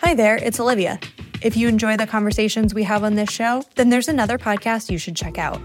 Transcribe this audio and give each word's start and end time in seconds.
Hi 0.00 0.14
there, 0.14 0.36
it's 0.36 0.60
Olivia. 0.60 1.00
If 1.42 1.56
you 1.56 1.66
enjoy 1.66 1.96
the 1.96 2.06
conversations 2.06 2.72
we 2.72 2.84
have 2.84 3.02
on 3.02 3.16
this 3.16 3.30
show, 3.30 3.64
then 3.74 3.90
there's 3.90 4.06
another 4.06 4.38
podcast 4.38 4.90
you 4.90 4.96
should 4.96 5.16
check 5.16 5.38
out. 5.38 5.60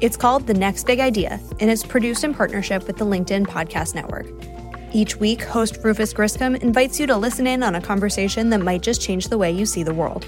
It's 0.00 0.16
called 0.16 0.48
The 0.48 0.54
Next 0.54 0.88
Big 0.88 0.98
Idea, 0.98 1.38
and 1.60 1.70
it's 1.70 1.84
produced 1.84 2.24
in 2.24 2.34
partnership 2.34 2.88
with 2.88 2.96
the 2.96 3.06
LinkedIn 3.06 3.46
Podcast 3.46 3.94
Network. 3.94 4.26
Each 4.92 5.14
week, 5.14 5.42
host 5.42 5.78
Rufus 5.84 6.12
Griscom 6.12 6.60
invites 6.60 6.98
you 6.98 7.06
to 7.06 7.16
listen 7.16 7.46
in 7.46 7.62
on 7.62 7.76
a 7.76 7.80
conversation 7.80 8.50
that 8.50 8.60
might 8.60 8.82
just 8.82 9.00
change 9.00 9.28
the 9.28 9.38
way 9.38 9.52
you 9.52 9.64
see 9.64 9.84
the 9.84 9.94
world. 9.94 10.26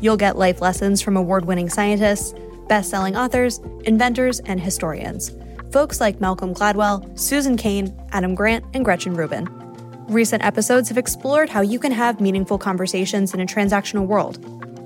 You'll 0.00 0.16
get 0.16 0.38
life 0.38 0.60
lessons 0.60 1.02
from 1.02 1.16
award 1.16 1.46
winning 1.46 1.68
scientists, 1.68 2.32
best 2.68 2.90
selling 2.90 3.16
authors, 3.16 3.58
inventors, 3.86 4.38
and 4.38 4.60
historians. 4.60 5.34
Folks 5.72 6.00
like 6.00 6.20
Malcolm 6.20 6.54
Gladwell, 6.54 7.18
Susan 7.18 7.56
Cain, 7.56 7.92
Adam 8.12 8.36
Grant, 8.36 8.64
and 8.72 8.84
Gretchen 8.84 9.14
Rubin. 9.14 9.63
Recent 10.08 10.44
episodes 10.44 10.88
have 10.90 10.98
explored 10.98 11.48
how 11.48 11.62
you 11.62 11.78
can 11.78 11.90
have 11.90 12.20
meaningful 12.20 12.58
conversations 12.58 13.32
in 13.32 13.40
a 13.40 13.46
transactional 13.46 14.06
world, 14.06 14.38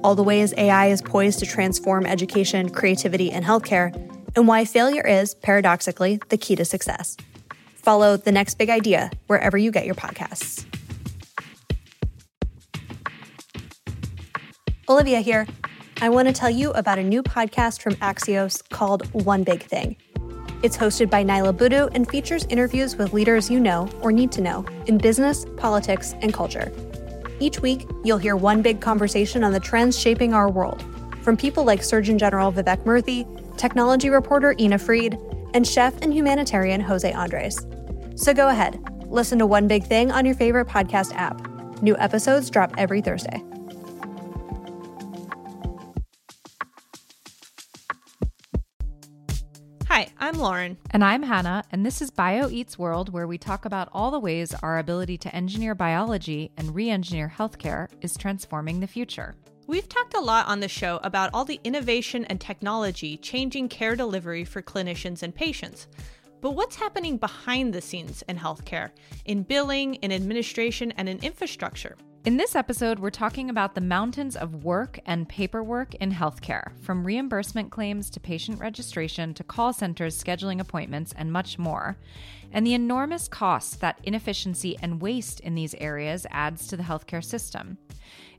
all 0.05 0.15
the 0.15 0.23
ways 0.23 0.55
AI 0.57 0.87
is 0.87 1.03
poised 1.03 1.41
to 1.41 1.47
transform 1.47 2.07
education, 2.07 2.71
creativity, 2.71 3.31
and 3.33 3.45
healthcare, 3.45 3.93
and 4.37 4.47
why 4.47 4.65
failure 4.65 5.05
is, 5.05 5.35
paradoxically, 5.35 6.21
the 6.29 6.39
key 6.39 6.55
to 6.55 6.65
success. 6.65 7.17
Follow 7.75 8.17
the 8.17 8.31
next 8.31 8.59
big 8.59 8.71
idea 8.71 9.11
wherever 9.27 9.59
you 9.59 9.73
get 9.73 9.87
your 9.87 9.97
podcasts. 9.97 10.65
Olivia 14.89 15.21
here. 15.21 15.47
I 16.01 16.11
want 16.11 16.29
to 16.29 16.33
tell 16.33 16.51
you 16.51 16.71
about 16.73 17.01
a 17.01 17.03
new 17.03 17.25
podcast 17.25 17.83
from 17.83 17.95
Axios 17.97 18.63
called 18.71 19.13
One 19.13 19.43
Big 19.43 19.65
Thing. 19.65 19.97
It's 20.61 20.77
hosted 20.77 21.09
by 21.09 21.23
Niala 21.23 21.57
Boodhoo 21.57 21.87
and 21.93 22.09
features 22.09 22.45
interviews 22.49 22.97
with 22.97 23.13
leaders 23.13 23.49
you 23.49 23.61
know 23.61 23.89
or 24.01 24.11
need 24.11 24.33
to 24.33 24.41
know 24.41 24.65
in 24.87 24.99
business, 24.99 25.47
politics, 25.57 26.15
and 26.21 26.35
culture. 26.35 26.73
Each 27.39 27.61
week, 27.61 27.87
you'll 28.03 28.19
hear 28.19 28.35
one 28.35 28.61
big 28.61 28.81
conversation 28.81 29.45
on 29.45 29.53
the 29.53 29.61
trends 29.61 29.97
shaping 29.97 30.35
our 30.35 30.51
world, 30.51 30.85
from 31.23 31.37
people 31.37 31.63
like 31.63 31.85
Surgeon 31.85 32.19
General 32.19 32.53
Vivek 32.53 32.83
Murthy, 32.83 33.25
technology 33.57 34.11
reporter 34.11 34.57
Ina 34.59 34.79
Fried, 34.79 35.17
and 35.55 35.65
chef 35.65 35.95
and 36.03 36.13
humanitarian 36.13 36.81
Jose 36.81 37.13
Andres. 37.13 37.65
So 38.17 38.35
go 38.35 38.49
ahead, 38.49 38.81
listen 39.07 39.39
to 39.39 39.47
One 39.47 39.69
Big 39.69 39.85
Thing 39.85 40.11
on 40.11 40.27
your 40.27 40.35
favorite 40.35 40.67
podcast 40.67 41.15
app. 41.15 41.41
New 41.83 41.97
episodes 41.99 42.51
drop 42.51 42.75
every 42.77 43.01
Thursday. 43.01 43.45
I'm 50.29 50.37
Lauren. 50.37 50.77
And 50.91 51.03
I'm 51.03 51.23
Hanne, 51.23 51.63
and 51.73 51.87
this 51.87 52.03
is 52.03 52.11
Bio 52.11 52.51
Eats 52.51 52.79
World, 52.79 53.09
where 53.09 53.27
we 53.27 53.39
talk 53.39 53.65
about 53.65 53.89
all 53.95 54.11
the 54.11 54.21
ways 54.21 54.55
our 54.63 54.79
ability 54.79 55.17
to 55.17 55.35
engineer 55.35 55.75
biology 55.75 56.51
and 56.59 56.75
re 56.75 56.91
engineer 56.91 57.33
healthcare 57.35 57.89
is 58.03 58.15
transforming 58.15 58.79
the 58.79 58.87
future. 58.87 59.37
We've 59.67 59.89
talked 59.89 60.13
a 60.13 60.21
lot 60.21 60.47
on 60.47 60.61
the 60.61 60.69
show 60.69 61.01
about 61.03 61.31
all 61.33 61.47
the 61.47 61.59
innovation 61.65 62.27
and 62.27 62.39
technology 62.39 63.17
changing 63.17 63.71
care 63.71 63.97
delivery 63.97 64.45
for 64.45 64.61
clinicians 64.61 65.23
and 65.23 65.35
patients. 65.35 65.89
But 66.43 66.51
what's 66.51 66.77
happening 66.77 67.17
behind 67.17 67.73
the 67.73 67.81
scenes 67.81 68.23
in 68.29 68.37
healthcare, 68.37 68.91
in 69.25 69.45
billing, 69.45 69.95
in 69.95 70.13
administration, 70.13 70.93
and 70.99 71.09
in 71.09 71.21
infrastructure? 71.21 71.97
In 72.29 72.37
this 72.37 72.55
episode, 72.55 72.99
we're 72.99 73.09
talking 73.09 73.49
about 73.49 73.75
the 73.75 73.81
mountains 73.81 74.37
of 74.37 74.63
work 74.63 75.01
and 75.07 75.27
paperwork 75.27 75.95
in 75.95 76.13
healthcare, 76.13 76.79
from 76.83 77.07
reimbursement 77.07 77.71
claims 77.71 78.11
to 78.11 78.21
patient 78.21 78.61
registration 78.61 79.33
to 79.33 79.43
call 79.43 79.73
centers 79.73 80.23
scheduling 80.23 80.61
appointments 80.61 81.15
and 81.17 81.33
much 81.33 81.59
more, 81.59 81.97
and 82.53 82.67
the 82.67 82.75
enormous 82.75 83.29
costs 83.29 83.77
that 83.77 83.99
inefficiency 84.03 84.77
and 84.83 85.01
waste 85.01 85.41
in 85.41 85.55
these 85.55 85.75
areas 85.77 86.27
adds 86.31 86.67
to 86.67 86.77
the 86.77 86.83
healthcare 86.83 87.25
system. 87.25 87.79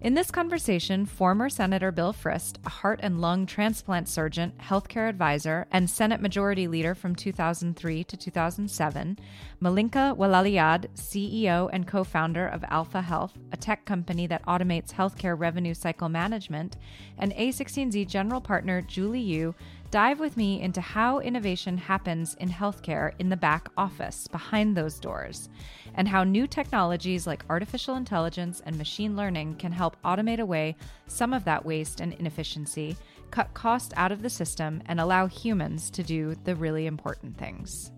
In 0.01 0.13
this 0.13 0.31
conversation, 0.31 1.05
former 1.05 1.49
Senator 1.49 1.91
Bill 1.91 2.13
Frist, 2.13 2.55
a 2.65 2.69
heart 2.69 3.01
and 3.03 3.19
lung 3.19 3.45
transplant 3.45 4.07
surgeon, 4.07 4.53
healthcare 4.57 5.09
advisor, 5.09 5.67
and 5.71 5.89
Senate 5.89 6.21
Majority 6.21 6.69
Leader 6.69 6.95
from 6.95 7.13
2003 7.13 8.05
to 8.05 8.15
2007, 8.15 9.19
Malinka 9.61 10.15
Walaliyadde, 10.15 10.87
CEO 10.95 11.69
and 11.73 11.85
co 11.85 12.05
founder 12.05 12.47
of 12.47 12.63
Alpha 12.69 13.01
Health, 13.01 13.33
a 13.51 13.57
tech 13.57 13.83
company 13.83 14.25
that 14.25 14.45
automates 14.45 14.93
healthcare 14.93 15.37
revenue 15.37 15.73
cycle 15.73 16.07
management, 16.07 16.77
and 17.17 17.33
A16Z 17.33 18.07
general 18.07 18.39
partner 18.39 18.81
Julie 18.81 19.19
Yoo 19.19 19.53
dive 19.91 20.19
with 20.19 20.37
me 20.37 20.61
into 20.61 20.81
how 20.81 21.19
innovation 21.19 21.77
happens 21.77 22.35
in 22.35 22.49
healthcare 22.49 23.13
in 23.19 23.29
the 23.29 23.37
back 23.37 23.69
office, 23.77 24.27
behind 24.27 24.75
those 24.75 24.99
doors, 24.99 25.49
and 25.95 26.07
how 26.07 26.23
new 26.23 26.45
technologies 26.45 27.25
like 27.25 27.43
artificial 27.49 27.95
intelligence 27.95 28.61
and 28.65 28.77
machine 28.77 29.15
learning 29.15 29.55
can 29.55 29.71
help 29.71 29.97
automate 30.03 30.39
away 30.39 30.75
some 31.07 31.33
of 31.33 31.43
that 31.45 31.65
waste 31.65 32.01
and 32.01 32.13
inefficiency, 32.13 32.95
cut 33.31 33.53
cost 33.53 33.93
out 33.95 34.11
of 34.11 34.21
the 34.21 34.29
system, 34.29 34.81
and 34.85 34.99
allow 34.99 35.25
humans 35.25 35.89
to 35.89 36.03
do 36.03 36.35
the 36.43 36.55
really 36.55 36.85
important 36.85 37.35
things. 37.37 37.91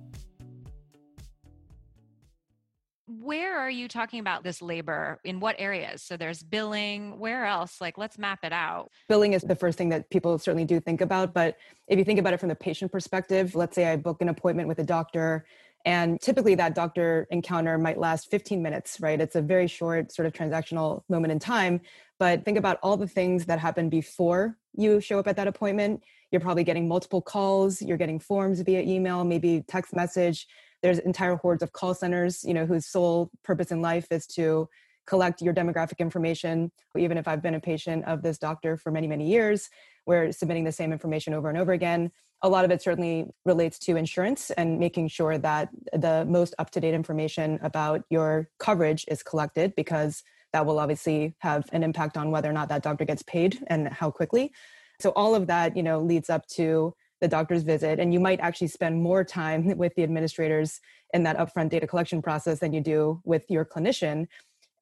Where 3.32 3.58
are 3.58 3.70
you 3.70 3.88
talking 3.88 4.20
about 4.20 4.44
this 4.44 4.62
labor? 4.62 5.18
In 5.24 5.40
what 5.40 5.56
areas? 5.58 6.02
So 6.02 6.18
there's 6.18 6.44
billing 6.44 7.18
where 7.18 7.46
else? 7.46 7.80
Like 7.80 7.98
let's 7.98 8.18
map 8.18 8.40
it 8.44 8.52
out. 8.52 8.92
Billing 9.08 9.32
is 9.32 9.42
the 9.42 9.56
first 9.56 9.78
thing 9.78 9.88
that 9.88 10.10
people 10.10 10.38
certainly 10.38 10.66
do 10.66 10.82
think 10.82 11.00
about 11.00 11.34
but 11.34 11.56
if 11.88 11.98
you 11.98 12.04
think 12.04 12.20
about 12.20 12.34
it 12.34 12.42
from 12.42 12.50
the 12.50 12.56
patient 12.56 12.92
perspective 12.92 13.56
let's 13.56 13.74
say 13.74 13.86
i 13.90 13.96
book 13.96 14.22
an 14.22 14.28
appointment 14.28 14.68
with 14.68 14.80
a 14.80 14.84
doctor 14.84 15.46
and 15.86 16.20
typically 16.20 16.56
that 16.56 16.76
doctor 16.76 17.26
encounter 17.32 17.78
might 17.78 17.98
last 17.98 18.30
15 18.30 18.62
minutes 18.62 19.00
right? 19.00 19.22
It's 19.22 19.38
a 19.38 19.42
very 19.42 19.68
short 19.68 20.12
sort 20.12 20.26
of 20.26 20.34
transactional 20.34 21.04
moment 21.08 21.32
in 21.32 21.40
time 21.40 21.80
but 22.20 22.44
think 22.44 22.58
about 22.58 22.80
all 22.84 22.98
the 22.98 23.08
things 23.08 23.46
that 23.46 23.60
happen 23.60 23.88
before 23.88 24.58
you 24.76 25.00
show 25.00 25.20
up 25.20 25.28
at 25.28 25.38
that 25.38 25.48
appointment. 25.48 26.04
You're 26.32 26.42
probably 26.42 26.66
getting 26.66 26.86
multiple 26.86 27.22
calls 27.22 27.82
you're 27.82 28.02
getting 28.04 28.20
forms 28.20 28.60
via 28.60 28.82
email 28.82 29.24
maybe 29.24 29.64
text 29.70 29.96
message 29.96 30.48
there's 30.82 31.00
entire 31.00 31.36
hordes 31.36 31.64
of 31.64 31.72
call 31.72 31.94
centers 31.94 32.44
you 32.44 32.54
know 32.54 32.66
whose 32.66 32.86
sole 32.86 33.30
purpose 33.44 33.72
in 33.72 33.82
life 33.82 34.08
is 34.12 34.26
to 34.26 34.68
collect 35.08 35.42
your 35.42 35.54
demographic 35.54 35.98
information. 35.98 36.72
Even 36.98 37.18
if 37.18 37.28
i've 37.28 37.42
been 37.42 37.56
a 37.56 37.60
patient 37.60 38.06
of 38.06 38.22
this 38.22 38.38
doctor 38.38 38.78
for 38.78 38.92
many 38.92 39.08
many 39.08 39.28
years 39.28 39.70
we're 40.06 40.32
submitting 40.32 40.64
the 40.64 40.72
same 40.72 40.92
information 40.92 41.34
over 41.34 41.50
and 41.50 41.58
over 41.58 41.74
again. 41.74 42.12
A 42.44 42.50
lot 42.50 42.66
of 42.66 42.72
it 42.72 42.82
certainly 42.82 43.28
relates 43.46 43.78
to 43.80 43.96
insurance 43.96 44.50
and 44.52 44.80
making 44.80 45.10
sure 45.10 45.38
that 45.38 45.70
the 45.94 46.26
most 46.28 46.56
up-to-date 46.58 46.94
information 46.94 47.60
about 47.62 48.04
your 48.10 48.50
coverage 48.58 49.06
is 49.08 49.22
collected 49.22 49.76
because 49.76 50.24
that 50.54 50.66
will 50.66 50.80
obviously 50.80 51.36
have 51.40 51.70
an 51.72 51.84
impact 51.84 52.18
on 52.18 52.32
whether 52.32 52.50
or 52.50 52.54
not 52.54 52.68
that 52.70 52.82
doctor 52.82 53.06
gets 53.06 53.22
paid 53.24 53.60
and 53.68 53.88
how 53.90 54.10
quickly. 54.10 54.52
So 55.00 55.12
all 55.12 55.36
of 55.36 55.48
that 55.48 55.78
you 55.78 55.84
know 55.84 56.02
leads 56.02 56.30
up 56.30 56.48
to 56.58 56.96
the 57.22 57.28
doctor's 57.28 57.64
visit 57.64 58.00
and 58.00 58.14
you 58.14 58.20
might 58.20 58.40
actually 58.40 58.68
spend 58.68 59.02
more 59.02 59.24
time 59.24 59.78
with 59.78 59.96
the 59.96 60.04
administrators 60.04 60.82
in 61.14 61.24
that 61.24 61.38
upfront 61.38 61.70
data 61.70 61.88
collection 61.88 62.22
process 62.22 62.60
than 62.60 62.74
you 62.74 62.82
do 62.82 63.22
with 63.24 63.50
your 63.50 63.64
clinician. 63.64 64.28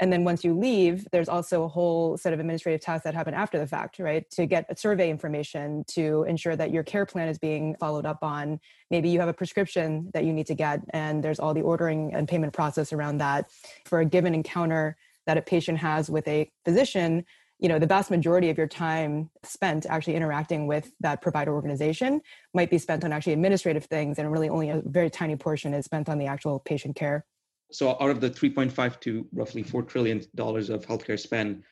And 0.02 0.14
then 0.14 0.24
once 0.24 0.46
you 0.46 0.58
leave 0.58 1.06
there's 1.12 1.28
also 1.28 1.64
a 1.64 1.68
whole 1.68 2.18
set 2.18 2.34
of 2.34 2.40
administrative 2.40 2.80
tasks 2.80 3.04
that 3.04 3.14
happen 3.14 3.34
after 3.34 3.60
the 3.60 3.68
fact 3.68 4.00
right? 4.00 4.30
To 4.32 4.46
get 4.46 4.80
survey 4.80 5.10
information 5.10 5.84
to 5.90 6.26
ensure 6.28 6.56
that 6.56 6.72
your 6.72 6.84
care 6.84 7.06
plan 7.06 7.28
is 7.28 7.38
being 7.38 7.76
followed 7.80 8.06
up 8.06 8.20
on. 8.24 8.60
Maybe 8.90 9.10
you 9.10 9.20
have 9.20 9.30
a 9.30 9.34
prescription 9.34 10.10
that 10.14 10.24
you 10.24 10.32
need 10.32 10.48
to 10.48 10.56
get 10.56 10.80
and 10.92 11.22
there's 11.22 11.40
all 11.40 11.54
the 11.54 11.62
ordering 11.62 12.14
and 12.14 12.28
payment 12.28 12.54
process 12.54 12.94
around 12.94 13.18
that. 13.18 13.50
For 13.86 14.00
a 14.00 14.06
given 14.06 14.34
encounter 14.34 14.96
that 15.26 15.38
a 15.38 15.42
patient 15.42 15.78
has 15.78 16.10
with 16.10 16.28
a 16.28 16.50
physician 16.66 17.26
you 17.60 17.68
know 17.68 17.78
the 17.78 17.86
vast 17.86 18.10
majority 18.10 18.50
of 18.50 18.58
your 18.58 18.68
time 18.68 19.30
spent 19.44 19.86
actually 19.86 20.16
interacting 20.16 20.66
with 20.66 20.92
that 21.02 21.22
provider 21.22 21.54
organization 21.54 22.22
might 22.54 22.70
be 22.70 22.78
spent 22.78 23.04
on 23.04 23.12
actually 23.12 23.34
administrative 23.34 23.86
things 23.86 24.18
and 24.18 24.32
really 24.32 24.50
only 24.50 24.70
a 24.70 24.82
very 24.86 25.10
tiny 25.10 25.36
portion 25.36 25.74
is 25.74 25.86
spent 25.86 26.10
on 26.10 26.18
the 26.18 26.26
actual 26.26 26.60
patient 26.60 26.96
care. 26.96 27.26
So 27.72 27.98
out 28.00 28.10
of 28.10 28.22
the 28.22 28.30
3.5 28.30 29.00
to 29.02 29.28
roughly 29.34 29.62
4 29.62 29.84
trillion 29.84 30.24
dollars 30.36 30.70
of 30.70 30.86
healthcare 30.86 31.20
spend 31.20 31.64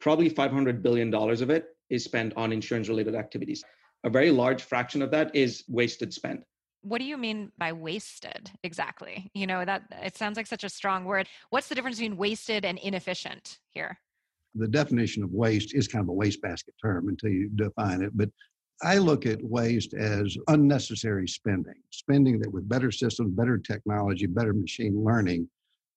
probably 0.00 0.28
500 0.28 0.82
billion 0.82 1.10
dollars 1.10 1.40
of 1.40 1.50
it 1.50 1.68
is 1.90 2.02
spent 2.02 2.32
on 2.36 2.52
insurance 2.52 2.88
related 2.88 3.14
activities. 3.14 3.62
A 4.04 4.10
very 4.10 4.30
large 4.30 4.62
fraction 4.62 5.02
of 5.02 5.10
that 5.10 5.34
is 5.34 5.64
wasted 5.68 6.12
spend. 6.12 6.42
What 6.82 6.98
do 6.98 7.04
you 7.04 7.16
mean 7.16 7.50
by 7.58 7.72
wasted 7.72 8.50
exactly? 8.62 9.30
You 9.34 9.46
know 9.46 9.64
that 9.64 9.82
it 10.02 10.16
sounds 10.16 10.36
like 10.36 10.46
such 10.46 10.64
a 10.64 10.68
strong 10.68 11.04
word. 11.04 11.28
What's 11.50 11.68
the 11.68 11.74
difference 11.74 11.98
between 11.98 12.16
wasted 12.16 12.64
and 12.64 12.78
inefficient 12.78 13.58
here 13.70 13.98
the 14.58 14.68
definition 14.68 15.22
of 15.22 15.32
waste 15.32 15.74
is 15.74 15.88
kind 15.88 16.02
of 16.02 16.08
a 16.08 16.12
wastebasket 16.12 16.74
term 16.82 17.08
until 17.08 17.30
you 17.30 17.48
define 17.50 18.02
it. 18.02 18.16
But 18.16 18.30
I 18.82 18.98
look 18.98 19.26
at 19.26 19.42
waste 19.42 19.94
as 19.94 20.36
unnecessary 20.48 21.26
spending, 21.28 21.74
spending 21.90 22.38
that 22.40 22.52
with 22.52 22.68
better 22.68 22.90
systems, 22.90 23.32
better 23.34 23.58
technology, 23.58 24.26
better 24.26 24.52
machine 24.52 25.02
learning, 25.02 25.48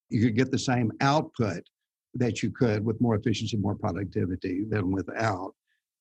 you 0.09 0.21
could 0.21 0.35
get 0.35 0.51
the 0.51 0.59
same 0.59 0.91
output 1.01 1.63
that 2.15 2.41
you 2.41 2.51
could 2.51 2.85
with 2.85 2.99
more 3.01 3.15
efficiency, 3.15 3.57
more 3.57 3.75
productivity 3.75 4.63
than 4.69 4.91
without. 4.91 5.53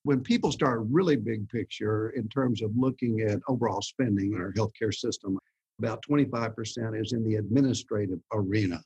When 0.04 0.20
people 0.20 0.52
start 0.52 0.86
really 0.88 1.16
big 1.16 1.48
picture 1.48 2.10
in 2.10 2.28
terms 2.28 2.62
of 2.62 2.70
looking 2.76 3.22
at 3.22 3.40
overall 3.48 3.82
spending 3.82 4.32
in 4.32 4.40
our 4.40 4.52
healthcare 4.52 4.94
system, 4.94 5.38
about 5.78 6.02
25% 6.08 7.00
is 7.00 7.12
in 7.12 7.24
the 7.24 7.36
administrative 7.36 8.20
arena 8.32 8.82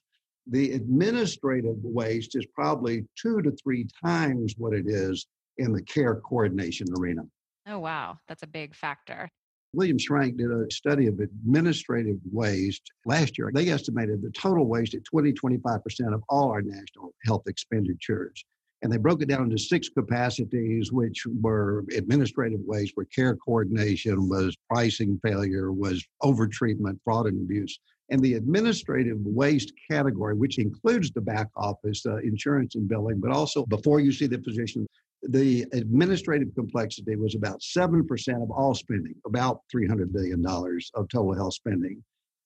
The 0.46 0.72
administrative 0.72 1.76
waste 1.82 2.36
is 2.36 2.46
probably 2.54 3.06
two 3.16 3.42
to 3.42 3.52
three 3.52 3.86
times 4.04 4.54
what 4.58 4.74
it 4.74 4.86
is 4.86 5.26
in 5.58 5.72
the 5.72 5.82
care 5.82 6.16
coordination 6.16 6.88
arena. 6.98 7.22
Oh, 7.68 7.78
wow. 7.78 8.18
That's 8.28 8.42
a 8.42 8.48
big 8.48 8.74
factor. 8.74 9.28
William 9.74 9.98
Shrank 9.98 10.36
did 10.36 10.50
a 10.50 10.70
study 10.70 11.06
of 11.06 11.20
administrative 11.20 12.18
waste 12.30 12.82
last 13.06 13.38
year. 13.38 13.50
They 13.54 13.70
estimated 13.70 14.20
the 14.20 14.30
total 14.30 14.66
waste 14.66 14.94
at 14.94 15.04
20 15.04 15.32
25% 15.32 16.12
of 16.12 16.22
all 16.28 16.50
our 16.50 16.60
national 16.60 17.14
health 17.24 17.44
expenditures. 17.46 18.44
And 18.82 18.92
they 18.92 18.96
broke 18.98 19.22
it 19.22 19.28
down 19.28 19.44
into 19.44 19.58
six 19.58 19.88
capacities, 19.88 20.92
which 20.92 21.24
were 21.40 21.84
administrative 21.96 22.60
waste, 22.64 22.94
were 22.96 23.04
care 23.04 23.36
coordination, 23.36 24.28
was 24.28 24.56
pricing 24.68 25.20
failure, 25.24 25.72
was 25.72 26.04
overtreatment, 26.22 26.98
fraud 27.04 27.26
and 27.26 27.40
abuse. 27.40 27.78
And 28.12 28.20
the 28.20 28.34
administrative 28.34 29.16
waste 29.22 29.72
category, 29.90 30.34
which 30.34 30.58
includes 30.58 31.10
the 31.10 31.22
back 31.22 31.48
office, 31.56 32.04
uh, 32.04 32.18
insurance 32.18 32.74
and 32.74 32.86
billing, 32.86 33.18
but 33.20 33.30
also 33.30 33.64
before 33.64 34.00
you 34.00 34.12
see 34.12 34.26
the 34.26 34.42
physician, 34.42 34.86
the 35.22 35.64
administrative 35.72 36.54
complexity 36.54 37.16
was 37.16 37.34
about 37.34 37.60
7% 37.62 38.42
of 38.42 38.50
all 38.50 38.74
spending, 38.74 39.14
about 39.24 39.60
$300 39.74 40.12
billion 40.12 40.44
of 40.46 41.08
total 41.08 41.34
health 41.34 41.54
spending. 41.54 42.04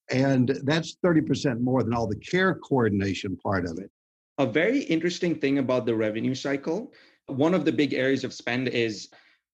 And 0.08 0.56
that's 0.62 0.98
30% 1.04 1.58
more 1.58 1.82
than 1.82 1.94
all 1.94 2.06
the 2.06 2.20
care 2.20 2.54
coordination 2.54 3.36
part 3.36 3.64
of 3.66 3.78
it. 3.78 3.90
A 4.38 4.46
very 4.46 4.82
interesting 4.82 5.34
thing 5.34 5.58
about 5.58 5.84
the 5.84 5.96
revenue 5.96 6.36
cycle, 6.36 6.92
one 7.26 7.54
of 7.54 7.64
the 7.64 7.72
big 7.72 7.92
areas 7.92 8.22
of 8.22 8.32
spend 8.32 8.68
is 8.68 9.08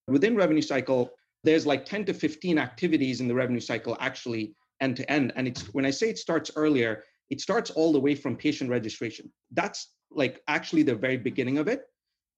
within 0.09 0.37
revenue 0.37 0.61
cycle, 0.61 1.11
there's 1.43 1.65
like 1.65 1.87
10 1.87 2.05
to 2.05 2.13
15 2.13 2.59
activities 2.59 3.23
in 3.23 3.29
the 3.29 3.35
revenue 3.35 3.61
cycle 3.61 3.97
actually 3.99 4.55
end 4.83 4.97
to 4.97 5.11
end. 5.11 5.33
And 5.37 5.49
it's 5.49 5.63
when 5.73 5.87
I 5.87 5.91
say 5.91 6.11
it 6.11 6.19
starts 6.19 6.51
earlier, 6.57 7.05
it 7.31 7.41
starts 7.41 7.71
all 7.71 7.93
the 7.93 8.01
way 8.01 8.15
from 8.15 8.37
patient 8.37 8.69
registration. 8.69 9.33
That's 9.53 9.93
like 10.11 10.43
actually 10.49 10.83
the 10.83 10.95
very 10.95 11.17
beginning 11.17 11.59
of 11.59 11.69
it. 11.69 11.85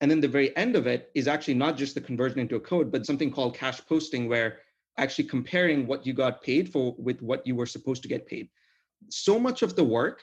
And 0.00 0.10
then 0.10 0.20
the 0.20 0.28
very 0.28 0.56
end 0.56 0.76
of 0.76 0.86
it 0.86 1.10
is 1.14 1.26
actually 1.26 1.54
not 1.54 1.76
just 1.76 1.94
the 1.94 2.00
conversion 2.00 2.38
into 2.38 2.56
a 2.56 2.60
code, 2.60 2.92
but 2.92 3.06
something 3.06 3.30
called 3.30 3.56
cash 3.56 3.80
posting, 3.86 4.28
where 4.28 4.58
actually 4.98 5.24
comparing 5.24 5.86
what 5.86 6.06
you 6.06 6.12
got 6.12 6.42
paid 6.42 6.70
for 6.70 6.94
with 6.98 7.20
what 7.22 7.46
you 7.46 7.54
were 7.56 7.66
supposed 7.66 8.02
to 8.02 8.08
get 8.08 8.26
paid. 8.26 8.48
So 9.08 9.38
much 9.38 9.62
of 9.62 9.74
the 9.74 9.84
work 9.84 10.22